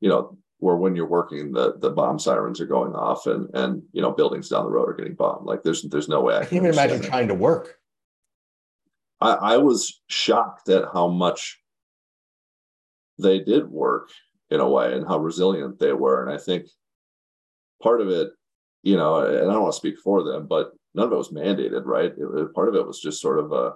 you 0.00 0.08
know 0.08 0.38
where 0.58 0.76
when 0.76 0.94
you're 0.94 1.06
working 1.06 1.52
the 1.52 1.74
the 1.78 1.90
bomb 1.90 2.18
sirens 2.18 2.60
are 2.60 2.66
going 2.66 2.94
off 2.94 3.26
and 3.26 3.48
and 3.54 3.82
you 3.92 4.00
know 4.00 4.12
buildings 4.12 4.48
down 4.48 4.64
the 4.64 4.70
road 4.70 4.88
are 4.88 4.94
getting 4.94 5.14
bombed. 5.14 5.46
Like 5.46 5.62
there's 5.62 5.82
there's 5.82 6.08
no 6.08 6.20
way 6.20 6.34
i, 6.34 6.40
I 6.40 6.44
can't 6.44 6.64
even 6.64 6.72
imagine 6.72 7.00
that. 7.00 7.08
trying 7.08 7.28
to 7.28 7.34
work 7.34 7.79
I, 9.20 9.32
I 9.32 9.56
was 9.58 10.00
shocked 10.08 10.68
at 10.68 10.84
how 10.92 11.08
much 11.08 11.58
they 13.18 13.40
did 13.40 13.68
work 13.68 14.10
in 14.50 14.60
a 14.60 14.68
way 14.68 14.94
and 14.94 15.06
how 15.06 15.18
resilient 15.18 15.78
they 15.78 15.92
were. 15.92 16.22
And 16.22 16.32
I 16.32 16.42
think 16.42 16.66
part 17.82 18.00
of 18.00 18.08
it, 18.08 18.30
you 18.82 18.96
know, 18.96 19.18
and 19.18 19.50
I 19.50 19.52
don't 19.52 19.62
want 19.62 19.74
to 19.74 19.78
speak 19.78 19.98
for 19.98 20.22
them, 20.22 20.46
but 20.46 20.72
none 20.94 21.06
of 21.06 21.12
it 21.12 21.16
was 21.16 21.32
mandated, 21.32 21.84
right? 21.84 22.12
It, 22.16 22.54
part 22.54 22.68
of 22.68 22.74
it 22.74 22.86
was 22.86 23.00
just 23.00 23.20
sort 23.20 23.38
of 23.38 23.52
a 23.52 23.74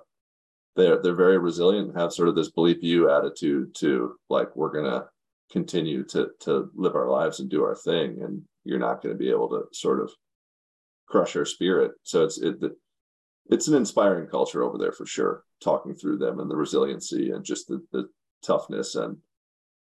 they're 0.76 1.00
they're 1.00 1.14
very 1.14 1.38
resilient 1.38 1.88
and 1.90 1.98
have 2.00 2.12
sort 2.12 2.28
of 2.28 2.34
this 2.34 2.50
believe 2.50 2.82
you 2.82 3.08
attitude 3.08 3.74
to 3.76 4.16
like 4.28 4.56
we're 4.56 4.72
gonna 4.72 5.04
continue 5.52 6.02
to 6.04 6.30
to 6.40 6.70
live 6.74 6.96
our 6.96 7.08
lives 7.08 7.40
and 7.40 7.48
do 7.48 7.62
our 7.62 7.76
thing, 7.76 8.22
and 8.22 8.42
you're 8.64 8.78
not 8.78 9.02
going 9.02 9.14
to 9.14 9.18
be 9.18 9.30
able 9.30 9.48
to 9.48 9.62
sort 9.72 10.00
of 10.00 10.10
crush 11.06 11.36
our 11.36 11.44
spirit. 11.44 11.92
So 12.02 12.24
it's 12.24 12.38
it 12.38 12.56
it's 13.46 13.68
an 13.68 13.74
inspiring 13.74 14.26
culture 14.28 14.62
over 14.62 14.78
there 14.78 14.92
for 14.92 15.06
sure. 15.06 15.44
Talking 15.62 15.94
through 15.94 16.18
them 16.18 16.40
and 16.40 16.50
the 16.50 16.56
resiliency 16.56 17.30
and 17.30 17.44
just 17.44 17.68
the, 17.68 17.82
the 17.92 18.08
toughness 18.42 18.94
and 18.94 19.16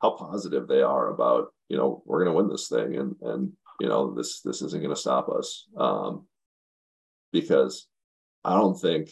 how 0.02 0.12
positive 0.12 0.68
they 0.68 0.82
are 0.82 1.10
about 1.10 1.48
you 1.68 1.78
know 1.78 2.02
we're 2.06 2.24
going 2.24 2.34
to 2.34 2.38
win 2.38 2.50
this 2.50 2.68
thing 2.68 2.96
and 2.96 3.16
and 3.22 3.52
you 3.80 3.88
know 3.88 4.14
this 4.14 4.42
this 4.42 4.62
isn't 4.62 4.82
going 4.82 4.94
to 4.94 5.00
stop 5.00 5.30
us 5.30 5.68
um, 5.78 6.26
because 7.32 7.88
I 8.44 8.56
don't 8.56 8.80
think 8.80 9.10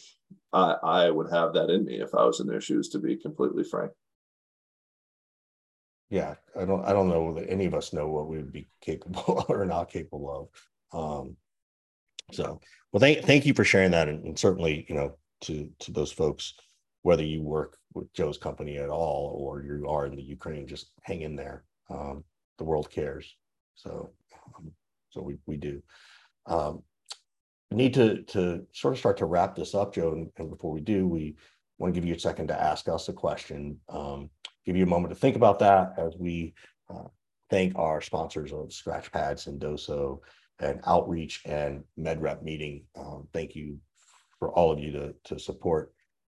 I 0.52 0.76
I 0.82 1.10
would 1.10 1.30
have 1.30 1.54
that 1.54 1.70
in 1.70 1.84
me 1.84 2.00
if 2.00 2.14
I 2.14 2.24
was 2.24 2.40
in 2.40 2.46
their 2.46 2.60
shoes 2.60 2.88
to 2.90 2.98
be 2.98 3.16
completely 3.16 3.64
frank. 3.64 3.92
Yeah, 6.10 6.34
I 6.58 6.64
don't 6.64 6.84
I 6.84 6.92
don't 6.92 7.08
know 7.08 7.34
that 7.34 7.50
any 7.50 7.66
of 7.66 7.74
us 7.74 7.92
know 7.92 8.08
what 8.08 8.28
we 8.28 8.38
would 8.38 8.52
be 8.52 8.68
capable 8.80 9.44
or 9.48 9.64
not 9.64 9.90
capable 9.90 10.50
of. 10.92 11.20
Um, 11.20 11.36
so, 12.32 12.60
well, 12.92 13.00
thank 13.00 13.24
thank 13.24 13.46
you 13.46 13.54
for 13.54 13.64
sharing 13.64 13.90
that, 13.92 14.08
and, 14.08 14.24
and, 14.24 14.38
certainly, 14.38 14.86
you 14.88 14.94
know, 14.94 15.16
to 15.42 15.70
to 15.80 15.92
those 15.92 16.12
folks, 16.12 16.54
whether 17.02 17.22
you 17.22 17.42
work 17.42 17.78
with 17.94 18.12
Joe's 18.12 18.38
company 18.38 18.78
at 18.78 18.90
all 18.90 19.34
or 19.38 19.62
you 19.62 19.88
are 19.88 20.06
in 20.06 20.16
the 20.16 20.22
Ukraine, 20.22 20.66
just 20.66 20.90
hang 21.02 21.22
in 21.22 21.36
there. 21.36 21.64
Um, 21.90 22.24
the 22.58 22.64
world 22.64 22.90
cares. 22.90 23.36
So, 23.74 24.10
um, 24.56 24.72
so 25.10 25.22
we 25.22 25.36
we 25.46 25.56
do. 25.56 25.82
Um, 26.46 26.82
need 27.70 27.94
to 27.94 28.22
to 28.22 28.66
sort 28.72 28.94
of 28.94 28.98
start 28.98 29.16
to 29.18 29.26
wrap 29.26 29.54
this 29.54 29.74
up, 29.74 29.94
Joe. 29.94 30.12
And, 30.12 30.30
and 30.38 30.50
before 30.50 30.72
we 30.72 30.80
do, 30.80 31.06
we 31.06 31.36
want 31.78 31.94
to 31.94 32.00
give 32.00 32.08
you 32.08 32.14
a 32.14 32.18
second 32.18 32.48
to 32.48 32.60
ask 32.60 32.88
us 32.88 33.08
a 33.08 33.12
question. 33.12 33.78
Um, 33.88 34.30
give 34.66 34.76
you 34.76 34.84
a 34.84 34.88
moment 34.88 35.14
to 35.14 35.20
think 35.20 35.36
about 35.36 35.58
that 35.60 35.94
as 35.98 36.14
we 36.18 36.54
uh, 36.90 37.08
thank 37.50 37.76
our 37.76 38.00
sponsors 38.00 38.52
of 38.52 38.68
Scratchpad, 38.68 39.36
Sendoso 39.36 40.20
an 40.60 40.80
outreach 40.86 41.42
and 41.44 41.84
MedRep 41.98 42.42
meeting. 42.42 42.84
Um, 42.96 43.28
thank 43.32 43.54
you 43.54 43.78
for 44.38 44.50
all 44.52 44.72
of 44.72 44.78
you 44.78 44.92
to, 44.92 45.14
to 45.24 45.38
support 45.38 45.92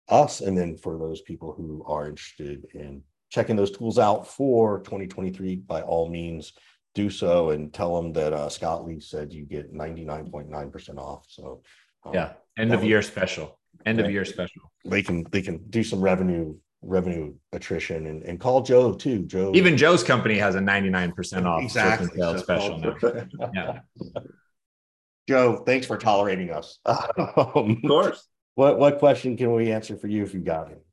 us. 0.09 0.41
And 0.41 0.57
then 0.57 0.77
for 0.77 0.97
those 0.97 1.21
people 1.21 1.53
who 1.53 1.83
are 1.87 2.07
interested 2.07 2.65
in 2.73 3.01
checking 3.29 3.55
those 3.55 3.71
tools 3.71 3.99
out 3.99 4.27
for 4.27 4.79
2023, 4.79 5.57
by 5.57 5.81
all 5.81 6.09
means, 6.09 6.53
do 6.95 7.09
so 7.09 7.49
and 7.49 7.73
tell 7.73 7.95
them 7.95 8.13
that 8.13 8.33
uh, 8.33 8.49
Scott 8.49 8.85
Leese 8.85 9.03
said 9.03 9.33
you 9.33 9.45
get 9.45 9.73
99.9% 9.73 10.97
off. 10.97 11.25
So 11.27 11.63
um, 12.05 12.13
yeah, 12.13 12.33
end 12.57 12.73
of 12.73 12.83
year 12.83 13.01
special. 13.01 13.57
End 13.85 13.99
of 13.99 14.11
year 14.11 14.25
special. 14.25 14.71
They 14.85 15.01
can 15.01 15.25
they 15.31 15.41
can 15.41 15.57
do 15.69 15.83
some 15.83 15.99
revenue 15.99 16.55
revenue 16.83 17.33
attrition 17.51 18.07
and, 18.07 18.23
and 18.23 18.39
call 18.39 18.61
Joe 18.61 18.93
too. 18.93 19.23
Joe 19.25 19.51
even 19.55 19.77
Joe's 19.77 20.03
company 20.03 20.37
has 20.37 20.55
a 20.55 20.59
99% 20.59 21.45
off 21.45 21.63
exactly. 21.63 22.07
sales 22.15 22.37
so 22.37 22.43
special 22.43 22.77
now. 22.79 22.95
yeah. 23.53 23.79
Joe, 25.27 25.63
thanks 25.65 25.87
for 25.87 25.97
tolerating 25.97 26.51
us. 26.51 26.79
Um, 26.85 27.79
of 27.83 27.87
course. 27.87 28.27
What 28.55 28.77
what 28.77 28.99
question 28.99 29.35
can 29.35 29.53
we 29.53 29.71
answer 29.71 29.97
for 29.97 30.07
you 30.07 30.23
if 30.23 30.33
you 30.33 30.41
got 30.41 30.71
it? 30.71 30.83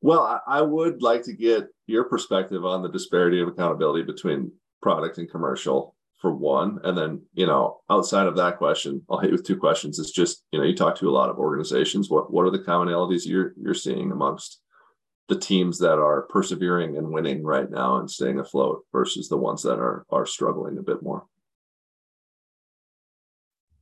Well, 0.00 0.20
I, 0.20 0.58
I 0.58 0.62
would 0.62 1.02
like 1.02 1.22
to 1.24 1.32
get 1.32 1.68
your 1.86 2.04
perspective 2.04 2.64
on 2.64 2.82
the 2.82 2.88
disparity 2.88 3.40
of 3.40 3.48
accountability 3.48 4.04
between 4.04 4.52
product 4.80 5.18
and 5.18 5.30
commercial 5.30 5.96
for 6.20 6.34
one. 6.34 6.78
And 6.84 6.96
then, 6.96 7.22
you 7.34 7.46
know, 7.46 7.80
outside 7.90 8.26
of 8.26 8.36
that 8.36 8.58
question, 8.58 9.02
I'll 9.10 9.18
hit 9.18 9.32
with 9.32 9.46
two 9.46 9.56
questions. 9.56 9.98
It's 9.98 10.10
just, 10.10 10.44
you 10.52 10.58
know, 10.58 10.64
you 10.64 10.76
talk 10.76 10.96
to 10.96 11.08
a 11.08 11.10
lot 11.10 11.30
of 11.30 11.38
organizations. 11.38 12.10
What 12.10 12.32
what 12.32 12.44
are 12.44 12.50
the 12.50 12.58
commonalities 12.58 13.26
you're 13.26 13.54
you're 13.60 13.74
seeing 13.74 14.12
amongst 14.12 14.60
the 15.30 15.38
teams 15.38 15.78
that 15.78 15.98
are 15.98 16.22
persevering 16.22 16.98
and 16.98 17.08
winning 17.08 17.42
right 17.42 17.70
now 17.70 17.98
and 17.98 18.10
staying 18.10 18.40
afloat 18.40 18.84
versus 18.92 19.28
the 19.28 19.36
ones 19.36 19.62
that 19.62 19.78
are 19.78 20.04
are 20.10 20.26
struggling 20.26 20.76
a 20.76 20.82
bit 20.82 21.02
more. 21.02 21.24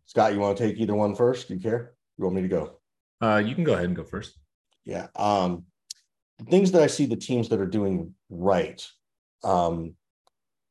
Scott, 0.05 0.35
you 0.35 0.41
want 0.41 0.57
to 0.57 0.69
take 0.69 0.79
either 0.79 0.95
one 0.95 1.15
first? 1.15 1.49
Do 1.49 1.55
you 1.55 1.61
care? 1.61 1.95
You 2.17 2.25
want 2.25 2.37
me 2.37 2.43
to 2.43 2.49
go? 2.49 2.79
Uh, 3.21 3.43
you 3.45 3.55
can 3.55 3.65
go 3.65 3.73
ahead 3.73 3.87
and 3.87 3.97
go 3.97 4.05
first. 4.05 4.39
Yeah. 4.85 5.09
Um, 5.17 5.65
the 6.39 6.45
things 6.45 6.71
that 6.73 6.83
I 6.83 6.87
see 6.87 7.07
the 7.07 7.17
teams 7.17 7.49
that 7.49 7.61
are 7.61 7.67
doing 7.67 8.15
right, 8.31 8.87
um, 9.43 9.95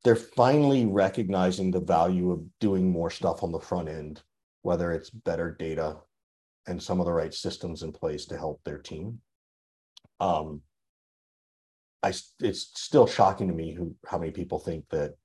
they're 0.04 0.16
finally 0.16 0.86
recognizing 0.86 1.72
the 1.72 1.82
value 1.82 2.32
of 2.32 2.44
doing 2.60 2.90
more 2.90 3.10
stuff 3.10 3.44
on 3.44 3.52
the 3.52 3.60
front 3.60 3.90
end, 3.90 4.22
whether 4.62 4.92
it's 4.92 5.10
better 5.10 5.56
data 5.60 5.98
and 6.68 6.82
some 6.82 7.00
of 7.00 7.06
the 7.06 7.14
right 7.14 7.34
systems 7.34 7.84
in 7.84 7.92
place 7.92 8.26
to 8.28 8.38
help 8.38 8.62
their 8.64 8.78
team. 8.78 9.20
Um, 10.20 10.62
I 12.04 12.14
it's 12.40 12.72
still 12.76 13.08
shocking 13.08 13.48
to 13.48 13.54
me 13.54 13.74
who 13.74 13.96
how 14.06 14.18
many 14.18 14.32
people 14.32 14.60
think 14.60 14.86
that 14.90 15.16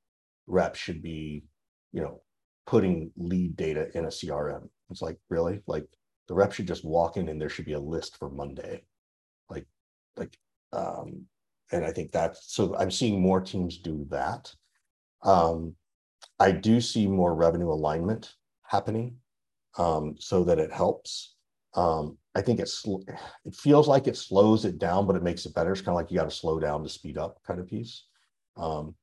reps 0.46 0.78
should 0.78 1.02
be, 1.02 1.44
you 1.92 2.02
know, 2.02 2.22
putting 2.66 3.10
lead 3.16 3.56
data 3.56 3.88
in 3.96 4.04
a 4.04 4.08
CRM. 4.08 4.68
It's 4.90 5.02
like 5.02 5.18
really 5.28 5.62
like 5.66 5.86
the 6.28 6.34
rep 6.34 6.52
should 6.52 6.66
just 6.66 6.84
walk 6.84 7.16
in 7.16 7.28
and 7.28 7.40
there 7.40 7.48
should 7.48 7.64
be 7.64 7.74
a 7.74 7.80
list 7.80 8.18
for 8.18 8.30
Monday, 8.30 8.84
like 9.50 9.66
like 10.16 10.36
um, 10.72 11.26
and 11.72 11.84
I 11.84 11.92
think 11.92 12.12
that's 12.12 12.54
so 12.54 12.76
I'm 12.76 12.90
seeing 12.90 13.20
more 13.20 13.40
teams 13.40 13.78
do 13.78 14.06
that. 14.10 14.54
Um, 15.22 15.74
I 16.38 16.52
do 16.52 16.80
see 16.80 17.06
more 17.06 17.34
revenue 17.34 17.70
alignment 17.70 18.34
happening 18.62 19.16
um, 19.78 20.16
so 20.18 20.44
that 20.44 20.58
it 20.58 20.72
helps. 20.72 21.34
Um, 21.74 22.18
I 22.34 22.40
think 22.40 22.60
it's 22.60 22.82
it 23.44 23.54
feels 23.54 23.88
like 23.88 24.06
it 24.06 24.16
slows 24.16 24.64
it 24.64 24.78
down, 24.78 25.06
but 25.06 25.16
it 25.16 25.22
makes 25.22 25.44
it 25.44 25.54
better. 25.54 25.72
It's 25.72 25.82
kind 25.82 25.90
of 25.90 25.96
like 25.96 26.10
you 26.10 26.18
got 26.18 26.30
to 26.30 26.36
slow 26.36 26.58
down 26.58 26.82
to 26.82 26.88
speed 26.88 27.18
up 27.18 27.38
kind 27.46 27.60
of 27.60 27.68
piece. 27.68 28.04
Um, 28.56 28.94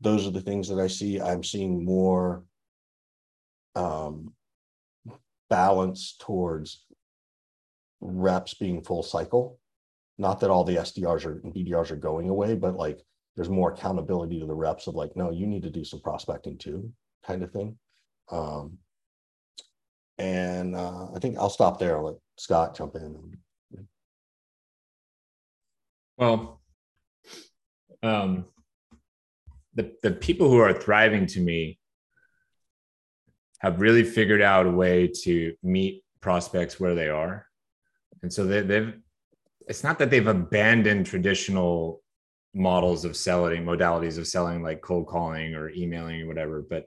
those 0.00 0.26
are 0.26 0.30
the 0.30 0.40
things 0.40 0.68
that 0.68 0.78
I 0.78 0.86
see. 0.86 1.20
I'm 1.20 1.42
seeing 1.42 1.84
more 1.84 2.44
um, 3.74 4.32
balance 5.48 6.16
towards 6.18 6.84
reps 8.00 8.54
being 8.54 8.82
full 8.82 9.02
cycle. 9.02 9.58
Not 10.16 10.40
that 10.40 10.50
all 10.50 10.64
the 10.64 10.76
SDRs 10.76 11.24
or 11.24 11.40
BDRs 11.44 11.90
are 11.90 11.96
going 11.96 12.28
away, 12.28 12.54
but 12.54 12.76
like 12.76 13.00
there's 13.36 13.48
more 13.48 13.72
accountability 13.72 14.38
to 14.40 14.46
the 14.46 14.54
reps 14.54 14.86
of 14.86 14.94
like, 14.94 15.16
no, 15.16 15.30
you 15.30 15.46
need 15.46 15.62
to 15.62 15.70
do 15.70 15.84
some 15.84 16.00
prospecting 16.00 16.56
too, 16.56 16.92
kind 17.26 17.42
of 17.42 17.50
thing. 17.52 17.76
Um, 18.30 18.78
and 20.18 20.76
uh, 20.76 21.06
I 21.14 21.18
think 21.20 21.38
I'll 21.38 21.50
stop 21.50 21.78
there. 21.78 21.96
I'll 21.96 22.04
let 22.04 22.16
Scott 22.40 22.74
jump 22.74 22.94
in. 22.96 23.36
Well, 26.16 26.62
um, 28.02 28.46
the 29.74 29.92
the 30.02 30.12
people 30.12 30.48
who 30.48 30.58
are 30.58 30.72
thriving 30.72 31.26
to 31.26 31.40
me 31.40 31.78
have 33.58 33.82
really 33.82 34.04
figured 34.04 34.40
out 34.40 34.64
a 34.64 34.70
way 34.70 35.10
to 35.24 35.52
meet 35.62 36.02
prospects 36.22 36.80
where 36.80 36.94
they 36.94 37.10
are, 37.10 37.44
and 38.22 38.32
so 38.32 38.46
they, 38.46 38.62
they've. 38.62 38.94
It's 39.68 39.84
not 39.84 39.98
that 39.98 40.08
they've 40.08 40.26
abandoned 40.26 41.04
traditional 41.04 42.02
models 42.54 43.04
of 43.04 43.18
selling, 43.18 43.64
modalities 43.64 44.16
of 44.16 44.26
selling, 44.26 44.62
like 44.62 44.80
cold 44.80 45.06
calling 45.08 45.54
or 45.54 45.68
emailing 45.68 46.22
or 46.22 46.26
whatever, 46.26 46.64
but 46.68 46.86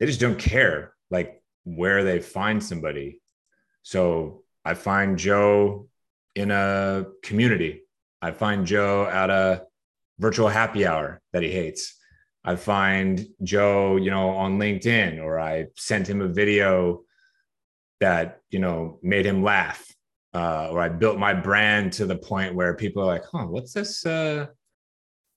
they 0.00 0.06
just 0.06 0.20
don't 0.20 0.38
care 0.38 0.94
like 1.12 1.40
where 1.62 2.02
they 2.02 2.18
find 2.18 2.62
somebody. 2.62 3.20
So 3.82 4.43
I 4.64 4.74
find 4.74 5.18
Joe 5.18 5.88
in 6.34 6.50
a 6.50 7.06
community. 7.22 7.82
I 8.22 8.30
find 8.30 8.66
Joe 8.66 9.06
at 9.06 9.30
a 9.30 9.64
virtual 10.18 10.48
happy 10.48 10.86
hour 10.86 11.20
that 11.32 11.42
he 11.42 11.50
hates. 11.50 11.98
I 12.44 12.56
find 12.56 13.26
Joe, 13.42 13.96
you 13.96 14.10
know, 14.10 14.30
on 14.30 14.58
LinkedIn, 14.58 15.22
or 15.22 15.38
I 15.38 15.66
sent 15.76 16.08
him 16.08 16.20
a 16.20 16.28
video 16.28 17.02
that, 18.00 18.40
you 18.50 18.58
know, 18.58 18.98
made 19.02 19.26
him 19.26 19.42
laugh. 19.42 19.84
Uh, 20.34 20.68
or 20.72 20.80
I 20.80 20.88
built 20.88 21.18
my 21.18 21.32
brand 21.32 21.92
to 21.94 22.06
the 22.06 22.16
point 22.16 22.54
where 22.54 22.74
people 22.74 23.02
are 23.02 23.06
like, 23.06 23.24
huh, 23.30 23.46
what's 23.46 23.72
this 23.72 24.04
uh, 24.04 24.46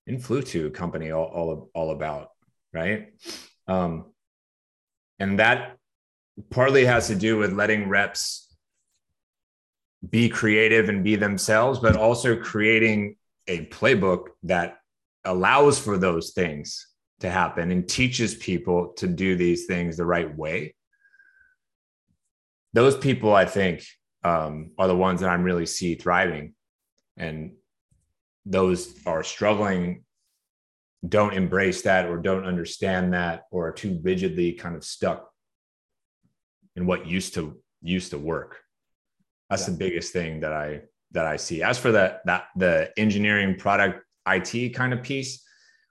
Influ2 0.09 0.73
company 0.73 1.11
all, 1.11 1.25
all, 1.25 1.69
all 1.73 1.91
about? 1.91 2.29
Right. 2.73 3.13
Um, 3.67 4.11
and 5.19 5.39
that 5.39 5.77
partly 6.49 6.85
has 6.85 7.07
to 7.07 7.15
do 7.15 7.37
with 7.37 7.53
letting 7.53 7.89
reps 7.89 8.46
be 10.07 10.29
creative 10.29 10.89
and 10.89 11.03
be 11.03 11.15
themselves, 11.15 11.79
but 11.79 11.95
also 11.95 12.36
creating 12.36 13.15
a 13.47 13.65
playbook 13.67 14.27
that 14.43 14.77
allows 15.25 15.79
for 15.79 15.97
those 15.97 16.31
things 16.31 16.88
to 17.19 17.29
happen 17.29 17.71
and 17.71 17.88
teaches 17.88 18.36
people 18.36 18.93
to 18.97 19.07
do 19.07 19.36
these 19.36 19.65
things 19.65 19.97
the 19.97 20.05
right 20.05 20.36
way. 20.36 20.75
Those 22.73 22.95
people, 22.97 23.33
I 23.33 23.45
think, 23.45 23.83
um, 24.23 24.71
are 24.77 24.88
the 24.88 24.95
ones 24.95 25.21
that 25.21 25.29
I'm 25.29 25.43
really 25.43 25.65
see 25.65 25.95
thriving. 25.95 26.53
And 27.15 27.53
those 28.45 28.93
are 29.05 29.23
struggling, 29.23 30.03
don't 31.07 31.33
embrace 31.33 31.81
that 31.83 32.07
or 32.07 32.17
don't 32.17 32.45
understand 32.45 33.13
that 33.13 33.43
or 33.51 33.69
are 33.69 33.71
too 33.71 33.99
rigidly 34.03 34.53
kind 34.53 34.75
of 34.75 34.83
stuck 34.83 35.31
in 36.75 36.86
what 36.86 37.07
used 37.07 37.33
to 37.36 37.60
used 37.81 38.12
to 38.12 38.17
work. 38.17 38.57
That's 39.49 39.63
yeah. 39.63 39.71
the 39.71 39.77
biggest 39.77 40.13
thing 40.13 40.39
that 40.41 40.53
I 40.53 40.81
that 41.12 41.25
I 41.25 41.38
see. 41.38 41.63
As 41.63 41.77
for 41.77 41.91
that 41.91 42.21
that 42.25 42.47
the 42.55 42.91
engineering 42.97 43.57
product 43.57 44.03
IT 44.27 44.73
kind 44.75 44.93
of 44.93 45.01
piece, 45.01 45.43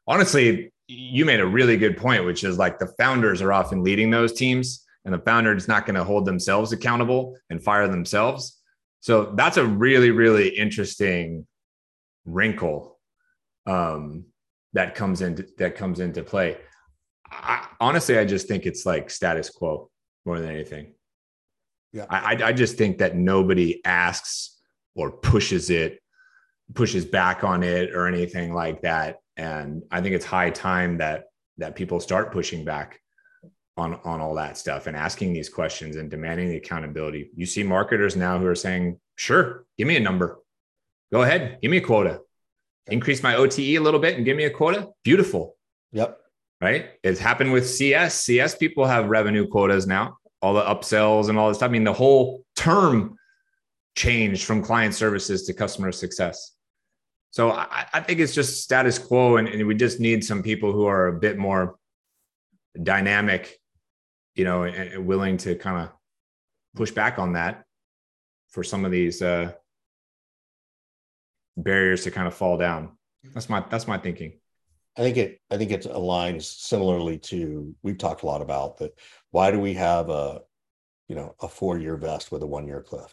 honestly, 0.06 0.72
you 0.88 1.24
made 1.24 1.40
a 1.40 1.46
really 1.46 1.76
good 1.76 1.96
point, 1.96 2.24
which 2.24 2.44
is 2.44 2.58
like 2.58 2.78
the 2.78 2.92
founders 2.98 3.42
are 3.42 3.52
often 3.52 3.82
leading 3.82 4.10
those 4.10 4.32
teams, 4.32 4.84
and 5.04 5.14
the 5.14 5.18
founder 5.18 5.54
is 5.54 5.68
not 5.68 5.86
going 5.86 5.96
to 5.96 6.04
hold 6.04 6.26
themselves 6.26 6.72
accountable 6.72 7.36
and 7.50 7.62
fire 7.62 7.88
themselves. 7.88 8.60
So 9.00 9.32
that's 9.36 9.56
a 9.56 9.64
really, 9.64 10.10
really 10.10 10.48
interesting 10.48 11.46
wrinkle 12.24 12.98
um, 13.66 14.24
that 14.72 14.94
comes 14.94 15.22
into 15.22 15.46
that 15.58 15.76
comes 15.76 16.00
into 16.00 16.22
play. 16.22 16.56
I, 17.30 17.66
honestly, 17.80 18.18
I 18.18 18.24
just 18.24 18.48
think 18.48 18.66
it's 18.66 18.84
like 18.84 19.10
status 19.10 19.50
quo 19.50 19.90
more 20.24 20.40
than 20.40 20.50
anything. 20.50 20.95
Yeah, 21.92 22.06
I, 22.10 22.38
I 22.44 22.52
just 22.52 22.76
think 22.76 22.98
that 22.98 23.16
nobody 23.16 23.84
asks 23.84 24.56
or 24.94 25.12
pushes 25.12 25.70
it, 25.70 26.00
pushes 26.74 27.04
back 27.04 27.44
on 27.44 27.62
it, 27.62 27.94
or 27.94 28.06
anything 28.06 28.52
like 28.52 28.82
that. 28.82 29.18
And 29.36 29.82
i 29.90 30.00
think 30.00 30.14
it's 30.14 30.24
high 30.24 30.50
time 30.50 30.98
that 30.98 31.24
that 31.58 31.76
people 31.76 32.00
start 32.00 32.32
pushing 32.32 32.64
back 32.64 33.00
on 33.76 33.94
on 34.04 34.20
all 34.20 34.34
that 34.34 34.56
stuff 34.56 34.86
and 34.86 34.96
asking 34.96 35.32
these 35.32 35.48
questions 35.48 35.96
and 35.96 36.10
demanding 36.10 36.48
the 36.48 36.56
accountability. 36.56 37.30
You 37.36 37.46
see 37.46 37.62
marketers 37.62 38.16
now 38.16 38.38
who 38.38 38.46
are 38.46 38.54
saying 38.54 38.98
sure 39.16 39.66
give 39.78 39.86
me 39.86 39.96
a 39.96 40.00
number. 40.00 40.38
Go 41.12 41.22
ahead 41.22 41.58
give 41.60 41.70
me 41.70 41.78
a 41.78 41.82
quota. 41.82 42.20
Increase 42.88 43.22
my 43.22 43.34
ote 43.34 43.58
a 43.58 43.78
little 43.78 44.00
bit 44.00 44.16
and 44.16 44.24
give 44.24 44.36
me 44.36 44.44
a 44.44 44.50
quota. 44.50 44.88
Beautiful. 45.02 45.56
Yep. 45.92 46.18
Right? 46.60 46.90
It's 47.02 47.20
happened 47.20 47.52
with 47.52 47.68
cs 47.68 48.14
cs 48.14 48.54
people 48.54 48.86
have 48.86 49.08
revenue 49.08 49.46
quotas 49.46 49.86
now 49.86 50.16
all 50.46 50.54
the 50.54 50.62
upsells 50.62 51.28
and 51.28 51.38
all 51.38 51.48
this 51.48 51.62
i 51.62 51.68
mean 51.68 51.84
the 51.84 51.92
whole 51.92 52.44
term 52.54 53.16
changed 53.96 54.44
from 54.44 54.62
client 54.62 54.94
services 54.94 55.44
to 55.44 55.52
customer 55.52 55.90
success 55.90 56.56
so 57.36 57.50
I, 57.50 57.84
I 57.92 58.00
think 58.00 58.20
it's 58.20 58.34
just 58.34 58.62
status 58.62 58.98
quo, 58.98 59.36
and, 59.36 59.46
and, 59.46 59.66
we 59.66 59.74
just 59.74 60.00
need 60.00 60.24
some 60.24 60.42
people 60.42 60.72
who 60.72 60.86
are 60.86 61.08
a 61.08 61.12
bit 61.12 61.36
more 61.36 61.76
dynamic, 62.82 63.58
you 64.34 64.44
know, 64.44 64.62
and, 64.62 64.74
and 64.74 65.06
willing 65.06 65.36
to 65.38 65.54
kind 65.54 65.82
of 65.82 65.92
push 66.76 66.90
back 66.92 67.18
on 67.18 67.34
that 67.34 67.64
for 68.48 68.64
some 68.64 68.86
of 68.86 68.90
these 68.90 69.20
uh, 69.20 69.52
barriers 71.58 72.04
to 72.04 72.10
kind 72.10 72.26
of 72.26 72.32
fall 72.32 72.56
down. 72.56 72.96
That's 73.34 73.50
my 73.50 73.62
that's 73.68 73.86
my 73.86 73.98
thinking. 73.98 74.38
I 74.96 75.02
think 75.02 75.16
it 75.16 75.40
I 75.50 75.58
think 75.58 75.70
it 75.70 75.82
aligns 75.82 76.44
similarly 76.44 77.18
to 77.18 77.74
we've 77.82 77.98
talked 77.98 78.22
a 78.22 78.26
lot 78.26 78.42
about 78.42 78.78
that. 78.78 78.98
Why 79.30 79.50
do 79.50 79.58
we 79.58 79.74
have 79.74 80.08
a 80.08 80.40
you 81.08 81.14
know 81.16 81.34
a 81.40 81.48
four 81.48 81.78
year 81.78 81.96
vest 81.96 82.32
with 82.32 82.42
a 82.42 82.46
one 82.46 82.66
year 82.66 82.82
cliff, 82.82 83.12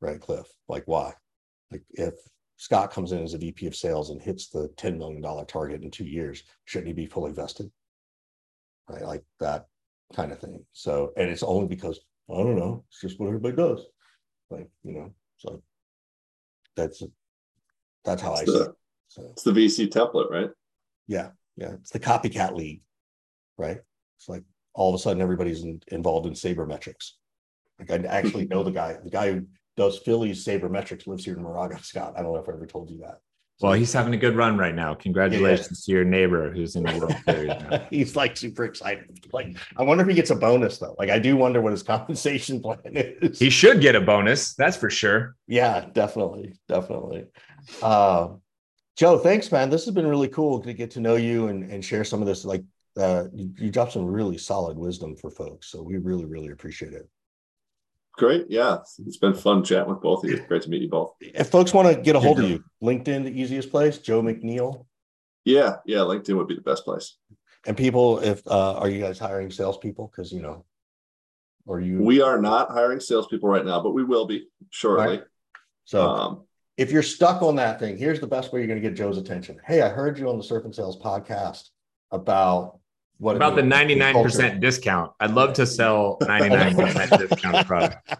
right? 0.00 0.20
Cliff, 0.20 0.46
like 0.68 0.84
why? 0.86 1.14
Like 1.70 1.82
if 1.90 2.14
Scott 2.58 2.90
comes 2.90 3.12
in 3.12 3.22
as 3.22 3.34
a 3.34 3.38
VP 3.38 3.66
of 3.68 3.76
sales 3.76 4.10
and 4.10 4.20
hits 4.20 4.48
the 4.48 4.68
$10 4.76 4.98
million 4.98 5.22
target 5.46 5.82
in 5.82 5.90
two 5.90 6.04
years, 6.04 6.42
shouldn't 6.64 6.88
he 6.88 6.92
be 6.92 7.06
fully 7.06 7.32
vested? 7.32 7.70
Right, 8.88 9.02
like 9.02 9.22
that 9.38 9.66
kind 10.14 10.32
of 10.32 10.40
thing. 10.40 10.64
So, 10.72 11.12
and 11.16 11.30
it's 11.30 11.44
only 11.44 11.68
because 11.68 12.00
I 12.28 12.34
don't 12.34 12.56
know, 12.58 12.84
it's 12.88 13.00
just 13.00 13.20
what 13.20 13.28
everybody 13.28 13.54
does. 13.54 13.86
Like, 14.50 14.68
you 14.82 14.92
know, 14.92 15.14
so 15.36 15.62
that's 16.74 17.02
that's 18.04 18.22
how 18.22 18.32
it's 18.32 18.42
I 18.42 18.44
the, 18.44 18.52
see 18.52 18.58
it. 18.58 18.70
So, 19.08 19.22
it's 19.32 19.42
the 19.42 19.52
VC 19.52 19.88
template, 19.88 20.30
right? 20.30 20.50
Yeah, 21.08 21.30
yeah. 21.56 21.72
It's 21.72 21.90
the 21.90 21.98
copycat 21.98 22.54
league, 22.54 22.82
right? 23.56 23.78
It's 24.18 24.28
like 24.28 24.44
all 24.74 24.90
of 24.90 24.94
a 24.94 25.02
sudden 25.02 25.20
everybody's 25.20 25.64
in, 25.64 25.82
involved 25.88 26.26
in 26.26 26.34
sabermetrics. 26.34 27.12
Like 27.80 27.90
I 27.90 28.06
actually 28.06 28.46
know 28.46 28.62
the 28.62 28.70
guy, 28.70 28.96
the 29.02 29.10
guy 29.10 29.32
who 29.32 29.46
does 29.76 29.98
Phillies 29.98 30.44
sabermetrics 30.44 31.06
lives 31.06 31.24
here 31.24 31.36
in 31.36 31.42
Moraga, 31.42 31.78
Scott. 31.82 32.14
I 32.16 32.22
don't 32.22 32.32
know 32.32 32.38
if 32.38 32.48
I 32.48 32.52
ever 32.52 32.66
told 32.66 32.90
you 32.90 32.98
that. 32.98 33.20
Well, 33.60 33.72
he's 33.72 33.92
having 33.92 34.14
a 34.14 34.16
good 34.16 34.36
run 34.36 34.56
right 34.56 34.74
now. 34.74 34.94
Congratulations 34.94 35.84
yeah, 35.88 35.94
yeah. 35.94 35.98
to 35.98 35.98
your 35.98 36.04
neighbor 36.04 36.52
who's 36.52 36.76
in 36.76 36.84
the 36.84 36.96
World 36.96 37.16
Series. 37.24 37.52
he's 37.90 38.14
like 38.14 38.36
super 38.36 38.64
excited. 38.64 39.26
Like, 39.32 39.56
I 39.76 39.82
wonder 39.82 40.02
if 40.02 40.08
he 40.08 40.14
gets 40.14 40.30
a 40.30 40.36
bonus 40.36 40.78
though. 40.78 40.94
Like, 40.96 41.10
I 41.10 41.18
do 41.18 41.36
wonder 41.36 41.60
what 41.60 41.72
his 41.72 41.82
compensation 41.82 42.60
plan 42.60 42.78
is. 42.84 43.38
He 43.38 43.50
should 43.50 43.80
get 43.80 43.96
a 43.96 44.00
bonus, 44.00 44.54
that's 44.54 44.76
for 44.76 44.90
sure. 44.90 45.34
Yeah, 45.48 45.86
definitely, 45.92 46.54
definitely. 46.68 47.24
Uh, 47.82 48.28
Joe, 48.98 49.16
thanks, 49.16 49.52
man. 49.52 49.70
This 49.70 49.84
has 49.84 49.94
been 49.94 50.08
really 50.08 50.26
cool 50.26 50.58
to 50.58 50.72
get 50.72 50.90
to 50.90 51.00
know 51.00 51.14
you 51.14 51.46
and, 51.46 51.62
and 51.70 51.84
share 51.84 52.02
some 52.02 52.20
of 52.20 52.26
this. 52.26 52.44
Like, 52.44 52.64
uh, 52.96 53.26
you, 53.32 53.54
you 53.56 53.70
dropped 53.70 53.92
some 53.92 54.04
really 54.04 54.36
solid 54.36 54.76
wisdom 54.76 55.14
for 55.14 55.30
folks, 55.30 55.68
so 55.68 55.80
we 55.84 55.98
really, 55.98 56.24
really 56.24 56.48
appreciate 56.48 56.94
it. 56.94 57.08
Great. 58.14 58.46
Yeah. 58.48 58.78
It's 59.06 59.16
been 59.16 59.34
fun 59.34 59.62
chatting 59.62 59.88
with 59.88 60.02
both 60.02 60.24
of 60.24 60.30
you. 60.30 60.44
Great 60.48 60.62
to 60.62 60.68
meet 60.68 60.82
you 60.82 60.88
both. 60.88 61.14
If 61.20 61.48
folks 61.48 61.72
want 61.72 61.94
to 61.94 62.02
get 62.02 62.16
a 62.16 62.20
hold 62.20 62.40
of 62.40 62.50
you, 62.50 62.64
LinkedIn, 62.82 63.22
the 63.22 63.40
easiest 63.40 63.70
place, 63.70 63.98
Joe 63.98 64.20
McNeil. 64.20 64.84
Yeah. 65.44 65.76
Yeah. 65.86 65.98
LinkedIn 65.98 66.36
would 66.36 66.48
be 66.48 66.56
the 66.56 66.60
best 66.60 66.84
place. 66.84 67.18
And 67.68 67.76
people, 67.76 68.18
if, 68.18 68.44
uh, 68.48 68.78
are 68.78 68.88
you 68.88 69.00
guys 69.00 69.20
hiring 69.20 69.52
salespeople? 69.52 70.08
Cause 70.08 70.32
you 70.32 70.42
know, 70.42 70.64
or 71.66 71.78
you, 71.78 72.02
we 72.02 72.20
are 72.20 72.42
not 72.42 72.72
hiring 72.72 72.98
salespeople 72.98 73.48
right 73.48 73.64
now, 73.64 73.80
but 73.80 73.92
we 73.92 74.02
will 74.02 74.26
be 74.26 74.48
shortly. 74.70 75.18
Right. 75.18 75.24
So 75.84 76.04
um, 76.04 76.47
if 76.78 76.92
you're 76.92 77.02
stuck 77.02 77.42
on 77.42 77.56
that 77.56 77.80
thing, 77.80 77.98
here's 77.98 78.20
the 78.20 78.26
best 78.26 78.52
way 78.52 78.60
you're 78.60 78.68
going 78.68 78.80
to 78.80 78.88
get 78.88 78.96
Joe's 78.96 79.18
attention. 79.18 79.60
Hey, 79.66 79.82
I 79.82 79.88
heard 79.88 80.16
you 80.16 80.30
on 80.30 80.38
the 80.38 80.44
Surf 80.44 80.64
and 80.64 80.74
Sales 80.74 80.96
podcast 80.96 81.70
about 82.12 82.78
what 83.18 83.34
about 83.34 83.56
the 83.56 83.62
99% 83.62 84.60
discount? 84.60 85.12
I'd 85.18 85.32
love 85.32 85.54
to 85.54 85.66
sell 85.66 86.18
99% 86.22 87.18
discount 87.18 87.66
product. 87.66 88.14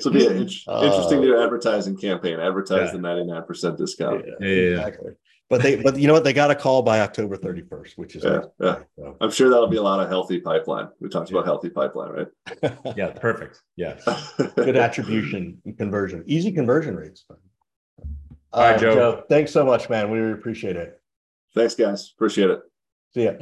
So 0.00 0.10
be 0.10 0.26
an 0.26 0.48
uh, 0.68 0.82
interesting 0.82 1.20
new 1.20 1.40
advertising 1.40 1.96
campaign. 1.96 2.40
Advertise 2.40 2.90
yeah. 2.92 2.92
the 2.92 2.98
99% 2.98 3.78
discount. 3.78 4.24
Yeah, 4.26 4.46
yeah, 4.46 4.70
exactly. 4.70 5.12
But 5.52 5.60
they, 5.60 5.76
but 5.76 5.98
you 5.98 6.06
know 6.06 6.14
what? 6.14 6.24
They 6.24 6.32
got 6.32 6.50
a 6.50 6.54
call 6.54 6.80
by 6.80 7.00
October 7.00 7.36
31st, 7.36 7.98
which 7.98 8.16
is, 8.16 8.24
yeah, 8.24 8.40
yeah. 8.58 8.78
So. 8.96 9.18
I'm 9.20 9.30
sure 9.30 9.50
that'll 9.50 9.68
be 9.68 9.76
a 9.76 9.82
lot 9.82 10.00
of 10.00 10.08
healthy 10.08 10.40
pipeline. 10.40 10.88
We 10.98 11.10
talked 11.10 11.30
yeah. 11.30 11.36
about 11.36 11.44
healthy 11.44 11.68
pipeline, 11.68 12.10
right? 12.10 12.78
yeah, 12.96 13.10
perfect. 13.10 13.60
yes 13.76 14.02
Good 14.56 14.78
attribution 14.78 15.60
conversion, 15.76 16.24
easy 16.26 16.52
conversion 16.52 16.96
rates. 16.96 17.26
All 17.28 18.62
right, 18.62 18.76
uh, 18.76 18.78
Joe. 18.78 18.94
Joe. 18.94 19.24
Thanks 19.28 19.52
so 19.52 19.66
much, 19.66 19.90
man. 19.90 20.10
We 20.10 20.20
really 20.20 20.32
appreciate 20.32 20.76
it. 20.76 20.98
Thanks, 21.54 21.74
guys. 21.74 22.12
Appreciate 22.16 22.48
it. 22.48 22.60
See 23.12 23.24
ya. 23.24 23.32